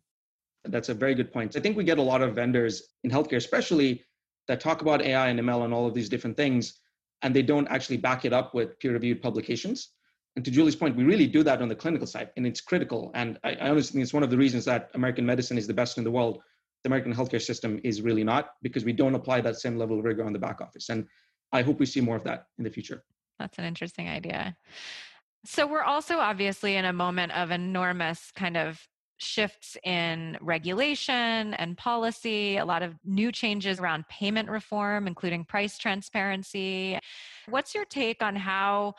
That's 0.66 0.90
a 0.90 0.94
very 0.94 1.16
good 1.16 1.32
point. 1.32 1.56
I 1.56 1.60
think 1.60 1.78
we 1.78 1.84
get 1.84 1.98
a 1.98 2.02
lot 2.02 2.22
of 2.22 2.36
vendors 2.36 2.90
in 3.04 3.12
healthcare, 3.12 3.38
especially 3.38 4.04
that 4.48 4.60
talk 4.60 4.82
about 4.82 5.02
AI 5.02 5.30
and 5.30 5.40
ML 5.40 5.66
and 5.66 5.74
all 5.74 5.88
of 5.88 5.94
these 5.94 6.10
different 6.10 6.36
things, 6.36 6.80
and 7.22 7.36
they 7.36 7.42
don't 7.42 7.68
actually 7.68 7.98
back 7.98 8.26
it 8.26 8.34
up 8.34 8.54
with 8.54 8.78
peer-reviewed 8.80 9.22
publications. 9.22 9.90
And 10.36 10.46
to 10.46 10.52
Julie's 10.52 10.76
point, 10.76 10.96
we 10.96 11.04
really 11.04 11.28
do 11.28 11.42
that 11.44 11.62
on 11.62 11.68
the 11.68 11.76
clinical 11.76 12.06
side, 12.06 12.30
and 12.38 12.46
it's 12.46 12.62
critical. 12.62 13.12
And 13.16 13.40
I, 13.44 13.54
I 13.54 13.70
honestly 13.70 13.94
think 13.94 14.04
it's 14.04 14.14
one 14.14 14.24
of 14.24 14.30
the 14.30 14.38
reasons 14.38 14.66
that 14.66 14.90
American 14.94 15.26
medicine 15.26 15.58
is 15.58 15.68
the 15.68 15.74
best 15.74 15.98
in 15.98 16.04
the 16.04 16.12
world 16.12 16.42
the 16.84 16.90
American 16.90 17.14
healthcare 17.14 17.42
system 17.42 17.80
is 17.84 18.02
really 18.02 18.24
not 18.24 18.52
because 18.62 18.86
we 18.86 18.94
don't 18.94 19.16
apply 19.16 19.42
that 19.42 19.58
same 19.58 19.78
level 19.78 20.00
of 20.00 20.06
rigor 20.06 20.26
on 20.26 20.34
the 20.34 20.40
back 20.40 20.62
office. 20.62 20.90
And 20.90 21.06
I 21.52 21.62
hope 21.62 21.80
we 21.80 21.86
see 21.86 22.02
more 22.02 22.16
of 22.16 22.24
that 22.26 22.46
in 22.58 22.64
the 22.64 22.70
future. 22.70 23.04
That's 23.40 23.58
an 23.58 23.66
interesting 23.66 24.10
idea. 24.10 24.56
So 25.46 25.66
we're 25.66 25.84
also 25.84 26.18
obviously 26.18 26.76
in 26.76 26.86
a 26.86 26.94
moment 26.94 27.32
of 27.34 27.52
enormous 27.52 28.32
kind 28.36 28.58
of 28.58 28.82
shifts 29.18 29.78
in 29.84 30.38
regulation 30.42 31.54
and 31.56 31.78
policy, 31.78 32.58
a 32.58 32.66
lot 32.66 32.84
of 32.84 32.96
new 33.04 33.32
changes 33.32 33.80
around 33.80 34.08
payment 34.08 34.50
reform, 34.50 35.08
including 35.08 35.44
price 35.44 35.78
transparency. 35.78 37.00
What's 37.48 37.74
your 37.74 37.86
take 37.86 38.22
on 38.22 38.36
how 38.36 38.96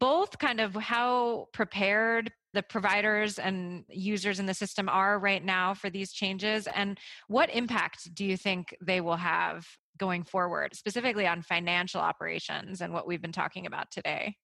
both 0.00 0.38
kind 0.38 0.60
of 0.60 0.74
how 0.74 1.48
prepared 1.52 2.32
the 2.52 2.62
providers 2.62 3.38
and 3.38 3.84
users 3.88 4.40
in 4.40 4.46
the 4.46 4.54
system 4.54 4.88
are 4.88 5.18
right 5.18 5.44
now 5.44 5.74
for 5.74 5.90
these 5.90 6.12
changes? 6.12 6.66
And 6.74 6.98
what 7.28 7.50
impact 7.50 8.14
do 8.14 8.24
you 8.24 8.36
think 8.36 8.74
they 8.80 9.00
will 9.00 9.16
have 9.16 9.66
going 9.98 10.24
forward, 10.24 10.74
specifically 10.74 11.26
on 11.26 11.42
financial 11.42 12.00
operations 12.00 12.80
and 12.80 12.92
what 12.92 13.06
we've 13.06 13.22
been 13.22 13.32
talking 13.32 13.66
about 13.66 13.90
today? 13.90 14.34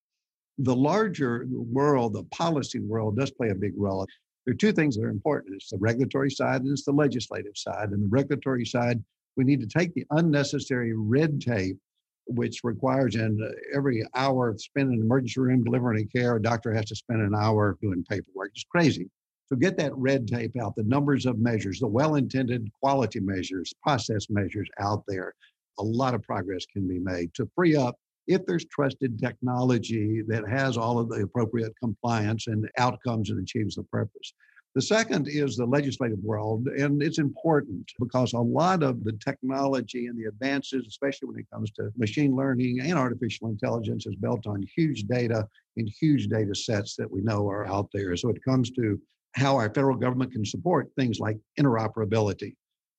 The 0.59 0.77
larger 0.77 1.47
world, 1.51 2.15
the 2.15 2.25
policy 2.25 2.81
world, 2.81 3.17
does 3.17 3.31
play 3.31 3.51
a 3.51 3.55
big 3.55 3.73
role. 3.77 4.07
There 4.45 4.53
are 4.53 4.57
two 4.57 4.73
things 4.73 4.97
that 4.97 5.05
are 5.05 5.11
important 5.11 5.57
it's 5.57 5.71
the 5.71 5.79
regulatory 5.79 6.31
side 6.31 6.63
and 6.63 6.71
it's 6.71 6.85
the 6.85 6.93
legislative 6.93 7.57
side. 7.57 7.91
And 7.91 8.03
the 8.03 8.09
regulatory 8.09 8.65
side, 8.65 9.03
we 9.37 9.45
need 9.45 9.61
to 9.61 9.67
take 9.67 9.93
the 9.95 10.07
unnecessary 10.11 10.93
red 10.95 11.41
tape 11.41 11.77
which 12.27 12.61
requires 12.65 13.15
in 13.15 13.39
uh, 13.43 13.77
every 13.77 14.05
hour 14.15 14.57
spent 14.59 14.93
in 14.93 15.01
emergency 15.01 15.41
room 15.41 15.65
delivering 15.65 16.09
care, 16.09 16.37
a 16.37 16.43
doctor 16.43 16.73
has 16.75 16.87
to 16.87 16.97
spend 16.97 17.23
an 17.23 17.35
hour 17.35 17.77
doing 17.81 18.05
paperwork. 18.09 18.51
It's 18.55 18.65
crazy. 18.65 19.09
So 19.47 19.55
get 19.55 19.79
that 19.79 19.97
red 19.97 20.27
tape 20.27 20.57
out, 20.61 20.75
the 20.75 20.83
numbers 20.83 21.25
of 21.25 21.39
measures, 21.39 21.79
the 21.79 21.87
well 21.87 22.17
intended 22.17 22.69
quality 22.83 23.21
measures, 23.21 23.73
process 23.83 24.27
measures 24.29 24.69
out 24.81 25.05
there. 25.07 25.35
A 25.79 25.83
lot 25.83 26.15
of 26.15 26.23
progress 26.23 26.67
can 26.67 26.89
be 26.89 26.99
made 26.99 27.33
to 27.35 27.49
free 27.55 27.77
up 27.77 27.97
if 28.27 28.45
there's 28.45 28.65
trusted 28.67 29.19
technology 29.19 30.23
that 30.27 30.49
has 30.49 30.77
all 30.77 30.99
of 30.99 31.09
the 31.09 31.23
appropriate 31.23 31.73
compliance 31.79 32.49
and 32.49 32.69
outcomes 32.79 33.31
and 33.31 33.41
achieves 33.41 33.77
the 33.77 33.85
purpose. 33.85 34.33
The 34.77 34.83
second 34.83 35.27
is 35.27 35.57
the 35.57 35.65
legislative 35.65 36.23
world, 36.23 36.69
and 36.69 37.03
it's 37.03 37.17
important 37.19 37.91
because 37.99 38.35
a 38.35 38.39
lot 38.39 38.83
of 38.83 39.05
the 39.05 39.13
technology 39.25 40.07
and 40.07 40.19
the 40.19 40.27
advances, 40.29 40.87
especially 40.87 41.29
when 41.29 41.39
it 41.39 41.51
comes 41.51 41.71
to 41.73 41.91
machine 41.97 42.37
learning 42.37 42.81
and 42.81 42.93
artificial 42.93 43.49
intelligence, 43.49 44.05
is 44.05 44.17
built 44.17 44.47
on 44.47 44.63
huge 44.77 45.05
data 45.05 45.49
and 45.79 45.91
huge 45.99 46.27
data 46.27 46.55
sets 46.55 46.95
that 46.97 47.11
we 47.11 47.23
know 47.23 47.49
are 47.49 47.67
out 47.67 47.89
there. 47.95 48.15
So 48.19 48.29
it 48.29 48.45
comes 48.45 48.71
to 48.73 49.01
how 49.35 49.57
our 49.57 49.73
federal 49.73 49.97
government 49.97 50.33
can 50.33 50.45
support 50.45 50.91
things 50.95 51.21
like 51.21 51.39
interoperability. 51.59 52.55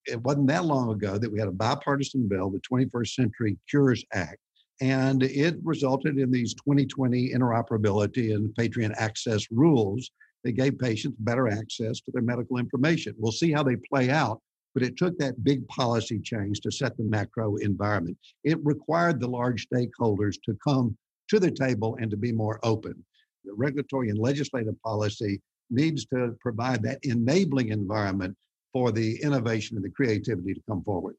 It 0.08 0.20
wasn't 0.24 0.48
that 0.48 0.66
long 0.66 0.90
ago 0.90 1.20
that 1.20 1.32
we 1.32 1.38
had 1.38 1.48
a 1.48 1.52
bipartisan 1.52 2.28
bill, 2.28 2.50
the 2.50 2.60
21st 2.62 3.10
Century 3.10 3.56
Cures 3.70 4.04
Act, 4.14 4.40
and 4.82 5.22
it 5.22 5.58
resulted 5.64 6.18
in 6.18 6.32
these 6.32 6.56
2020 6.56 7.34
interoperability 7.34 8.34
and 8.34 8.52
patient 8.56 8.96
access 8.98 9.46
rules 9.52 10.10
they 10.48 10.54
gave 10.54 10.80
patients 10.80 11.18
better 11.20 11.50
access 11.50 12.00
to 12.00 12.12
their 12.14 12.22
medical 12.22 12.58
information. 12.58 13.14
We'll 13.18 13.34
see 13.34 13.52
how 13.52 13.64
they 13.64 13.76
play 13.76 14.10
out, 14.10 14.40
but 14.74 14.82
it 14.82 14.96
took 14.96 15.18
that 15.18 15.44
big 15.44 15.68
policy 15.68 16.20
change 16.20 16.62
to 16.62 16.72
set 16.72 16.96
the 16.96 17.04
macro 17.04 17.58
environment. 17.58 18.18
It 18.46 18.58
required 18.64 19.20
the 19.20 19.28
large 19.28 19.68
stakeholders 19.68 20.36
to 20.46 20.58
come 20.66 20.98
to 21.32 21.40
the 21.42 21.52
table 21.52 21.98
and 22.00 22.10
to 22.12 22.16
be 22.16 22.32
more 22.32 22.62
open. 22.64 22.94
The 23.44 23.54
regulatory 23.56 24.10
and 24.10 24.18
legislative 24.18 24.82
policy 24.84 25.42
needs 25.70 26.06
to 26.06 26.38
provide 26.40 26.82
that 26.84 27.00
enabling 27.04 27.68
environment 27.68 28.34
for 28.72 28.94
the 28.94 29.22
innovation 29.22 29.76
and 29.76 29.84
the 29.84 29.90
creativity 29.90 30.54
to 30.54 30.62
come 30.70 30.82
forward. 30.82 31.16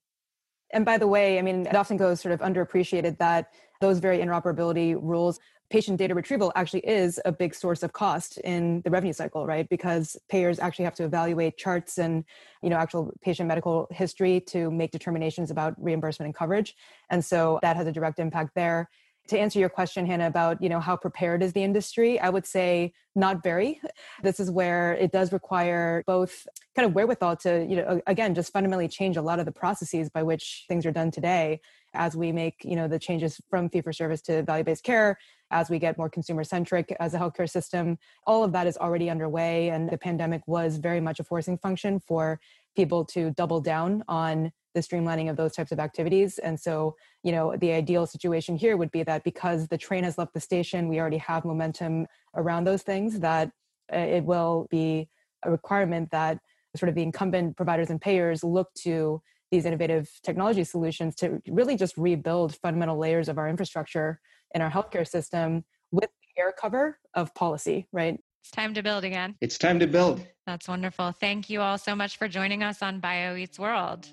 And 0.71 0.85
by 0.85 0.99
the 0.99 1.07
way, 1.07 1.39
I 1.39 1.43
mean, 1.43 1.67
it 1.67 1.75
often 1.75 1.97
goes 1.97 2.21
sort 2.21 2.33
of 2.33 2.41
underappreciated 2.41 3.19
that 3.19 3.53
those 3.81 3.99
very 3.99 4.19
interoperability 4.19 4.97
rules, 5.01 5.39
patient 5.71 5.99
data 5.99 6.15
retrieval 6.15 6.53
actually 6.57 6.81
is 6.81 7.21
a 7.25 7.33
big 7.33 7.55
source 7.55 7.83
of 7.83 7.93
cost 7.93 8.39
in 8.39 8.81
the 8.83 8.91
revenue 8.91 9.13
cycle, 9.13 9.47
right? 9.47 9.69
Because 9.69 10.17
payers 10.29 10.59
actually 10.59 10.85
have 10.87 10.95
to 10.95 11.05
evaluate 11.05 11.59
charts 11.59 11.99
and, 11.99 12.25
you 12.63 12.71
know, 12.71 12.77
actual 12.77 13.13
patient 13.23 13.49
medical 13.49 13.87
history 13.91 14.41
to 14.41 14.71
make 14.71 14.91
determinations 14.91 15.51
about 15.51 15.75
reimbursement 15.83 16.27
and 16.27 16.35
coverage. 16.35 16.75
And 17.11 17.25
so 17.25 17.59
that 17.63 17.77
has 17.77 17.87
a 17.87 17.93
direct 17.93 18.19
impact 18.19 18.55
there 18.55 18.89
to 19.29 19.39
answer 19.39 19.59
your 19.59 19.69
question 19.69 20.07
Hanne 20.07 20.23
about 20.23 20.61
you 20.63 20.69
know 20.69 20.81
how 20.81 20.97
prepared 20.97 21.43
is 21.43 21.53
the 21.53 21.63
industry 21.63 22.19
i 22.19 22.29
would 22.29 22.47
say 22.47 22.93
not 23.15 23.43
very 23.43 23.81
this 24.23 24.41
is 24.41 24.51
where 24.51 24.95
it 24.95 25.13
does 25.13 25.33
require 25.33 26.03
both 26.07 26.47
kind 26.79 26.87
of 26.87 26.95
wherewithal 26.95 27.35
to 27.35 27.67
you 27.69 27.75
know 27.75 28.01
again 28.07 28.37
just 28.37 28.53
fundamentally 28.53 28.87
change 28.87 29.17
a 29.17 29.23
lot 29.23 29.41
of 29.41 29.47
the 29.47 29.51
processes 29.51 30.09
by 30.09 30.23
which 30.23 30.64
things 30.69 30.87
are 30.87 30.93
done 30.93 31.11
today 31.11 31.61
as 31.93 32.14
we 32.14 32.31
make 32.31 32.55
you 32.62 32.77
know 32.77 32.87
the 32.87 33.01
changes 33.01 33.41
from 33.51 33.69
fee 33.69 33.81
for 33.81 33.93
service 33.93 34.23
to 34.23 34.45
value 34.45 34.62
based 34.62 34.85
care 34.85 35.19
as 35.51 35.69
we 35.69 35.81
get 35.81 35.99
more 35.99 36.09
consumer 36.09 36.45
centric 36.45 36.95
as 37.01 37.14
a 37.14 37.19
healthcare 37.19 37.51
system 37.51 37.99
all 38.29 38.45
of 38.45 38.53
that 38.53 38.69
is 38.69 38.77
already 38.77 39.11
underway 39.11 39.71
and 39.71 39.91
the 39.91 39.99
pandemic 39.99 40.41
was 40.47 40.77
very 40.77 41.01
much 41.01 41.19
a 41.19 41.25
forcing 41.25 41.59
function 41.59 41.99
for 41.99 42.38
people 42.77 43.05
to 43.05 43.33
double 43.33 43.61
down 43.61 44.05
on 44.07 44.53
the 44.73 44.81
streamlining 44.81 45.29
of 45.29 45.37
those 45.37 45.55
types 45.55 45.73
of 45.73 45.81
activities. 45.81 46.38
And 46.38 46.61
so, 46.61 46.95
you 47.25 47.33
know, 47.33 47.57
the 47.57 47.73
ideal 47.73 48.07
situation 48.07 48.57
here 48.57 48.77
would 48.77 48.93
be 48.93 49.03
that 49.03 49.25
because 49.25 49.67
the 49.67 49.79
train 49.79 50.05
has 50.05 50.17
left 50.17 50.35
the 50.35 50.41
station, 50.41 50.88
we 50.88 51.01
already 51.01 51.19
have 51.19 51.45
momentum 51.45 52.07
around 52.37 52.64
those 52.64 52.83
things, 52.83 53.19
that 53.19 53.51
uh, 53.93 53.97
it 53.97 54.23
will 54.25 54.69
be 54.71 55.09
a 55.45 55.51
requirement 55.51 56.11
that 56.11 56.38
sort 56.79 56.88
of 56.88 56.95
the 56.95 57.03
incumbent 57.03 57.57
providers 57.57 57.91
and 57.91 58.01
payers 58.01 58.43
look 58.45 58.73
to 58.83 59.21
these 59.51 59.64
innovative 59.64 60.09
technology 60.23 60.64
solutions 60.64 61.14
to 61.17 61.41
really 61.49 61.77
just 61.77 61.97
rebuild 61.97 62.57
fundamental 62.57 62.99
layers 62.99 63.29
of 63.29 63.38
our 63.38 63.49
infrastructure 63.49 64.21
in 64.55 64.61
our 64.61 64.71
healthcare 64.71 65.07
system 65.07 65.64
with 65.91 66.11
the 66.21 66.43
air 66.43 66.53
cover 66.59 66.99
of 67.14 67.35
policy, 67.35 67.87
right? 67.93 68.19
It's 68.43 68.51
time 68.51 68.75
to 68.75 68.83
build 68.83 69.05
again. 69.05 69.37
It's 69.41 69.59
time 69.59 69.79
to 69.81 69.87
build. 69.87 70.27
That's 70.47 70.69
wonderful. 70.69 71.12
Thank 71.12 71.51
you 71.51 71.61
all 71.61 71.79
so 71.79 71.95
much 71.95 72.17
for 72.17 72.29
joining 72.29 72.62
us 72.62 72.83
on 72.83 73.01
BioEats 73.01 73.59
World. 73.59 74.09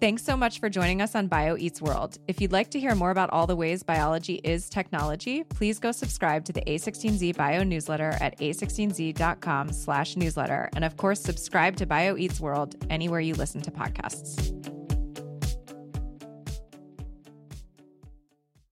Thanks 0.00 0.24
so 0.24 0.34
much 0.34 0.60
for 0.60 0.70
joining 0.70 1.02
us 1.02 1.14
on 1.14 1.26
Bio 1.26 1.58
Eats 1.58 1.82
World. 1.82 2.16
If 2.26 2.40
you'd 2.40 2.52
like 2.52 2.70
to 2.70 2.80
hear 2.80 2.94
more 2.94 3.10
about 3.10 3.28
all 3.30 3.46
the 3.46 3.54
ways 3.54 3.82
biology 3.82 4.36
is 4.42 4.70
technology, 4.70 5.44
please 5.44 5.78
go 5.78 5.92
subscribe 5.92 6.42
to 6.46 6.54
the 6.54 6.62
A16Z 6.62 7.36
Bio 7.36 7.62
newsletter 7.62 8.16
at 8.18 8.38
a16z.com 8.38 9.72
slash 9.72 10.16
newsletter. 10.16 10.70
And 10.74 10.86
of 10.86 10.96
course, 10.96 11.20
subscribe 11.20 11.76
to 11.76 11.86
Bio 11.86 12.16
Eats 12.16 12.40
World 12.40 12.82
anywhere 12.88 13.20
you 13.20 13.34
listen 13.34 13.60
to 13.60 13.70
podcasts. 13.70 14.79